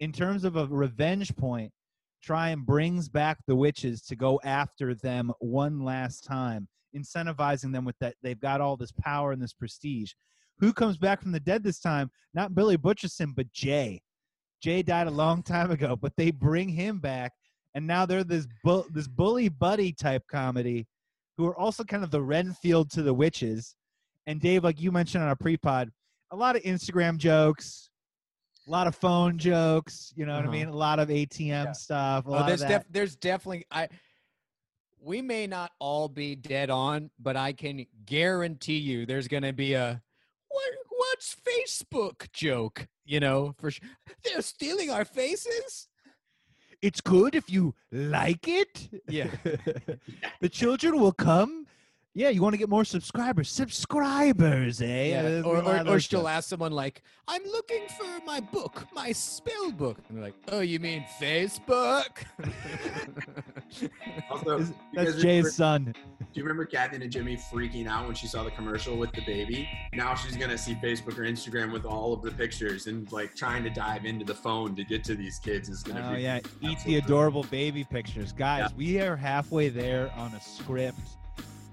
[0.00, 1.72] in terms of a revenge point,
[2.22, 7.84] try and brings back the witches to go after them one last time, incentivizing them
[7.84, 10.12] with that they've got all this power and this prestige.
[10.58, 12.10] Who comes back from the dead this time?
[12.34, 14.02] Not Billy Butcherson, but Jay.
[14.62, 17.32] Jay died a long time ago, but they bring him back,
[17.74, 20.86] and now they're this bu- this bully buddy type comedy,
[21.38, 23.74] who are also kind of the Renfield to the witches.
[24.26, 25.90] And Dave, like you mentioned on our pre-pod,
[26.30, 27.89] a lot of Instagram jokes,
[28.70, 30.12] a lot of phone jokes.
[30.16, 30.52] You know what Uh-huh.
[30.52, 30.68] I mean?
[30.68, 32.26] A lot of ATM stuff.
[32.26, 33.88] A Oh, there's def- there's definitely I
[35.02, 39.52] we may not all be dead on, but I can guarantee you there's going to
[39.52, 40.00] be a
[40.48, 43.88] what what's Facebook joke, you know, for sure.
[44.24, 45.88] They're stealing our faces?
[46.82, 48.88] it's good if you like it.
[49.06, 49.28] Yeah.
[50.40, 51.66] the children will come.
[52.12, 53.48] Yeah, you want to get more subscribers?
[53.48, 55.10] Subscribers, eh?
[55.10, 55.42] Yeah.
[55.44, 59.12] Or, a lot or, or she'll ask someone like, "I'm looking for my book, my
[59.12, 62.24] spell book," and they're like, "Oh, you mean Facebook?"
[64.30, 65.94] Also, Is- That's Jay's remember- son.
[66.20, 69.68] Do you remember Kathy Najimy freaking out when she saw the commercial with the baby?
[69.92, 73.62] Now she's gonna see Facebook or Instagram with all of the pictures and like trying
[73.64, 76.22] to dive into the phone to get to these kids is gonna Oh be.
[76.22, 78.70] yeah, eat the adorable baby pictures, guys.
[78.70, 78.76] Yeah.
[78.76, 80.98] We are halfway there on a script.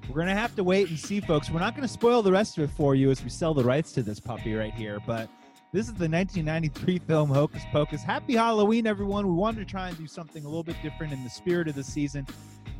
[0.09, 1.49] We're gonna have to wait and see, folks.
[1.49, 3.91] We're not gonna spoil the rest of it for you as we sell the rights
[3.93, 4.99] to this puppy right here.
[5.05, 5.29] But
[5.73, 8.03] this is the 1993 film Hocus Pocus.
[8.03, 9.27] Happy Halloween, everyone!
[9.27, 11.75] We wanted to try and do something a little bit different in the spirit of
[11.75, 12.25] the season,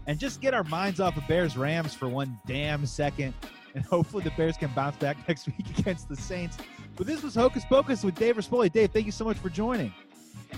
[0.08, 3.34] and just get our minds off of Bears Rams for one damn second.
[3.76, 6.58] And hopefully the Bears can bounce back next week against the Saints.
[6.96, 8.72] But this was Hocus Pocus with Dave Rispoli.
[8.72, 9.94] Dave, thank you so much for joining.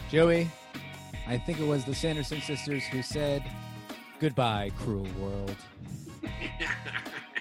[0.09, 0.47] Joey,
[1.27, 3.43] I think it was the Sanderson sisters who said,
[4.19, 5.55] "Goodbye, cruel world."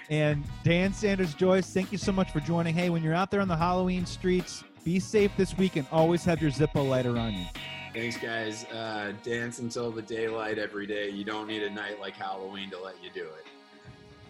[0.09, 2.73] And Dan Sanders Joyce, thank you so much for joining.
[2.73, 6.23] Hey, when you're out there on the Halloween streets, be safe this week and always
[6.23, 7.45] have your Zippo lighter on you.
[7.93, 8.65] Thanks, guys.
[8.65, 11.09] Uh, dance until the daylight every day.
[11.09, 13.45] You don't need a night like Halloween to let you do it.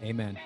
[0.03, 0.38] Amen.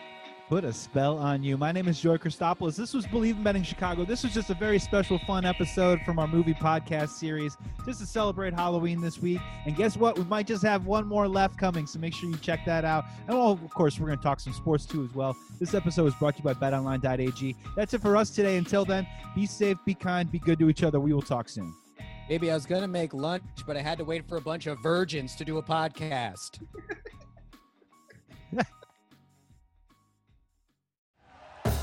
[0.50, 1.58] Put a spell on you.
[1.58, 2.76] My name is Joey Christopoulos.
[2.76, 4.04] This was Bleav in Betting Chicago.
[4.04, 8.06] This was just a very special, fun episode from our movie podcast series just to
[8.06, 9.40] celebrate Halloween this week.
[9.66, 10.18] And guess what?
[10.18, 13.06] We might just have one more left coming, so make sure you check that out.
[13.28, 15.36] And well, of course, we're going to talk some sports too as well.
[15.62, 17.56] This episode was brought to you by betonline.ag.
[17.78, 18.58] That's it for us today.
[18.58, 21.00] Until then, be safe, be kind, be good to each other.
[21.00, 21.74] We will talk soon.
[22.30, 24.78] Maybe I was gonna make lunch, but I had to wait for a bunch of
[24.84, 26.62] virgins to do a podcast.